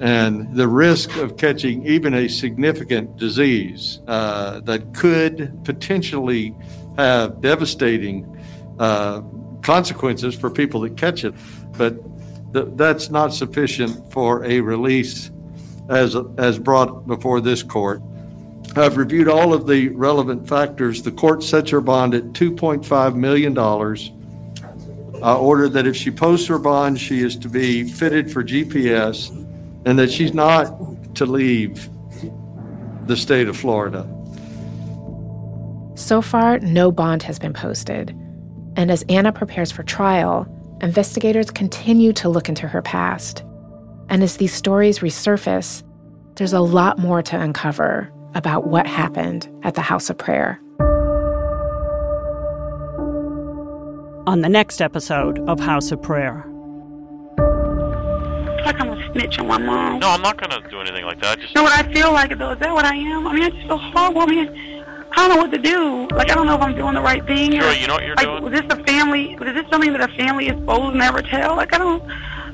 And 0.00 0.54
the 0.54 0.66
risk 0.66 1.16
of 1.16 1.36
catching 1.36 1.86
even 1.86 2.14
a 2.14 2.28
significant 2.28 3.16
disease 3.16 4.00
uh, 4.06 4.60
that 4.60 4.92
could 4.92 5.64
potentially 5.64 6.54
have 6.96 7.40
devastating 7.40 8.30
consequences 9.62 10.34
for 10.34 10.50
people 10.50 10.80
that 10.82 10.96
catch 10.96 11.24
it. 11.24 11.34
But 11.76 11.96
th- 12.52 12.66
that's 12.74 13.10
not 13.10 13.32
sufficient 13.32 14.12
for 14.12 14.44
a 14.44 14.60
release 14.60 15.30
as, 15.88 16.16
as 16.38 16.58
brought 16.58 17.06
before 17.06 17.40
this 17.40 17.62
court. 17.62 18.02
I've 18.76 18.96
reviewed 18.96 19.28
all 19.28 19.54
of 19.54 19.66
the 19.66 19.88
relevant 19.88 20.48
factors. 20.48 21.02
The 21.02 21.12
court 21.12 21.42
sets 21.42 21.70
her 21.70 21.80
bond 21.80 22.14
at 22.14 22.24
$2.5 22.32 23.14
million. 23.14 23.56
I 25.22 25.34
ordered 25.34 25.70
that 25.70 25.86
if 25.86 25.94
she 25.94 26.10
posts 26.10 26.48
her 26.48 26.58
bond, 26.58 26.98
she 26.98 27.20
is 27.20 27.36
to 27.36 27.48
be 27.48 27.84
fitted 27.84 28.32
for 28.32 28.42
GPS 28.42 29.43
and 29.86 29.98
that 29.98 30.10
she's 30.10 30.34
not 30.34 31.14
to 31.16 31.26
leave 31.26 31.88
the 33.06 33.16
state 33.16 33.48
of 33.48 33.56
Florida. 33.56 34.08
So 35.94 36.22
far, 36.22 36.58
no 36.58 36.90
bond 36.90 37.22
has 37.22 37.38
been 37.38 37.52
posted. 37.52 38.10
And 38.76 38.90
as 38.90 39.04
Anna 39.08 39.32
prepares 39.32 39.70
for 39.70 39.82
trial, 39.82 40.48
investigators 40.80 41.50
continue 41.50 42.12
to 42.14 42.28
look 42.28 42.48
into 42.48 42.66
her 42.66 42.82
past. 42.82 43.44
And 44.08 44.22
as 44.22 44.36
these 44.38 44.52
stories 44.52 44.98
resurface, 44.98 45.82
there's 46.36 46.52
a 46.52 46.60
lot 46.60 46.98
more 46.98 47.22
to 47.22 47.40
uncover 47.40 48.10
about 48.34 48.66
what 48.66 48.86
happened 48.86 49.48
at 49.62 49.74
the 49.74 49.80
House 49.80 50.10
of 50.10 50.18
Prayer. 50.18 50.60
On 54.26 54.40
the 54.40 54.48
next 54.48 54.82
episode 54.82 55.38
of 55.48 55.60
House 55.60 55.92
of 55.92 56.02
Prayer. 56.02 56.44
like 58.64 58.80
I'm 58.80 58.90
a 58.90 58.93
snitch 59.14 59.38
on 59.38 59.46
my 59.46 59.58
mom. 59.58 60.00
No, 60.00 60.10
I'm 60.10 60.22
not 60.22 60.36
going 60.36 60.50
to 60.50 60.68
do 60.68 60.80
anything 60.80 61.04
like 61.04 61.20
that. 61.22 61.40
Just 61.40 61.54
You 61.54 61.60
know 61.60 61.64
what 61.64 61.78
I 61.78 61.90
feel 61.92 62.12
like 62.12 62.36
though? 62.36 62.50
Is 62.52 62.58
that 62.58 62.72
what 62.72 62.84
I 62.84 62.94
am? 62.94 63.26
I 63.26 63.32
mean, 63.32 63.44
I 63.44 63.50
just 63.50 63.66
feel 63.66 63.78
horrible. 63.78 64.22
I 64.22 64.26
mean, 64.26 64.48
I 65.12 65.16
don't 65.16 65.28
know 65.30 65.36
what 65.36 65.52
to 65.52 65.58
do. 65.58 66.08
Like, 66.14 66.30
I 66.30 66.34
don't 66.34 66.46
know 66.46 66.56
if 66.56 66.60
I'm 66.60 66.74
doing 66.74 66.94
the 66.94 67.00
right 67.00 67.24
thing. 67.24 67.52
Sure, 67.52 67.70
or, 67.70 67.72
you 67.72 67.86
know 67.86 67.94
what 67.94 68.04
you're 68.04 68.16
like, 68.16 68.26
doing? 68.26 68.42
Was 68.42 68.52
this 68.52 68.66
a 68.68 68.82
family? 68.84 69.36
Was 69.36 69.54
this 69.54 69.64
something 69.70 69.92
that 69.92 70.00
a 70.00 70.12
family 70.16 70.48
is 70.48 70.58
supposed 70.58 70.92
to 70.92 70.98
never 70.98 71.22
tell? 71.22 71.56
Like, 71.56 71.72
I 71.72 71.78
don't, 71.78 72.02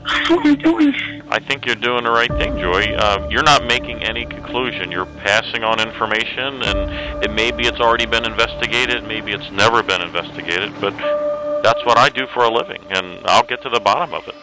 I 0.05 0.29
don't 0.29 0.31
know 0.31 0.37
what 0.37 0.47
I'm 0.47 0.55
doing. 0.57 0.95
I 1.31 1.39
think 1.39 1.65
you're 1.65 1.75
doing 1.75 2.05
the 2.05 2.11
right 2.11 2.31
thing, 2.31 2.59
Joy. 2.59 2.93
Uh, 2.95 3.27
you're 3.31 3.43
not 3.43 3.65
making 3.65 4.03
any 4.03 4.27
conclusion. 4.27 4.91
You're 4.91 5.07
passing 5.07 5.65
on 5.65 5.81
information, 5.81 6.63
and 6.63 7.25
it 7.25 7.31
maybe 7.31 7.67
it's 7.67 7.81
already 7.81 8.07
been 8.07 8.27
investigated, 8.27 9.05
maybe 9.05 9.33
it's 9.33 9.51
never 9.51 9.83
been 9.83 10.03
investigated, 10.03 10.73
but 10.81 10.93
that's 11.63 11.85
what 11.87 11.99
I 11.99 12.09
do 12.09 12.27
for 12.27 12.43
a 12.45 12.51
living, 12.51 12.83
and 12.91 13.21
I'll 13.27 13.45
get 13.45 13.63
to 13.63 13.71
the 13.71 13.81
bottom 13.81 14.13
of 14.13 14.27
it. 14.29 14.35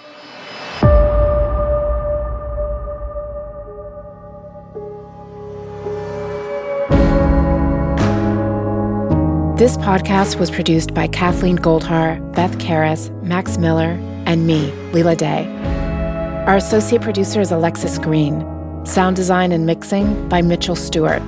This 9.57 9.75
podcast 9.77 10.37
was 10.37 10.51
produced 10.51 10.93
by 10.93 11.07
Kathleen 11.07 11.57
Goldhar, 11.57 12.21
Beth 12.35 12.59
Karas, 12.59 13.09
Max 13.23 13.57
Miller, 13.57 13.99
and 14.27 14.45
me, 14.45 14.71
Leila 14.93 15.15
Day. 15.15 15.47
Our 16.45 16.57
associate 16.57 17.01
producer 17.01 17.41
is 17.41 17.51
Alexis 17.51 17.97
Green. 17.97 18.45
Sound 18.85 19.15
design 19.15 19.51
and 19.51 19.65
mixing 19.65 20.29
by 20.29 20.43
Mitchell 20.43 20.75
Stuart. 20.75 21.23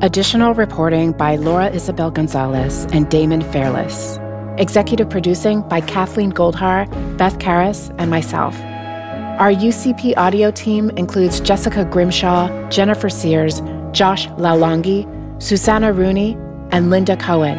Additional 0.00 0.54
reporting 0.54 1.12
by 1.12 1.36
Laura 1.36 1.68
Isabel 1.68 2.10
Gonzales 2.10 2.86
and 2.94 3.10
Daemon 3.10 3.42
Fairless. 3.42 4.18
Executive 4.56 5.10
producing 5.10 5.60
by 5.68 5.82
Kathleen 5.82 6.32
Goldhar, 6.32 6.88
Beth 7.18 7.38
Karas, 7.38 7.94
and 7.98 8.10
myself. 8.10 8.58
Our 9.38 9.52
UCP 9.52 10.14
audio 10.16 10.50
team 10.50 10.88
includes 10.96 11.40
Jessica 11.40 11.84
Grimshaw, 11.84 12.70
Jennifer 12.70 13.10
Sears, 13.10 13.60
Josh 13.92 14.28
Lalongi, 14.28 15.04
Susanna 15.42 15.92
Rooney, 15.92 16.38
and 16.76 16.90
Linda 16.90 17.16
Cohen. 17.16 17.56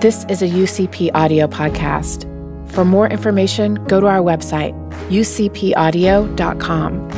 This 0.00 0.24
is 0.30 0.40
a 0.40 0.48
UCP 0.48 1.10
audio 1.12 1.46
podcast. 1.46 2.24
For 2.70 2.86
more 2.86 3.06
information, 3.06 3.74
go 3.84 4.00
to 4.00 4.06
our 4.06 4.20
website, 4.20 4.72
ucpaudio.com. 5.10 7.10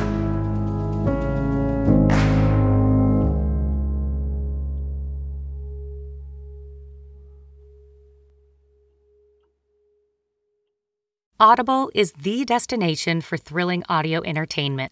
Audible 11.39 11.89
is 11.95 12.11
the 12.13 12.43
destination 12.43 13.21
for 13.21 13.37
thrilling 13.37 13.83
audio 13.87 14.21
entertainment. 14.25 14.91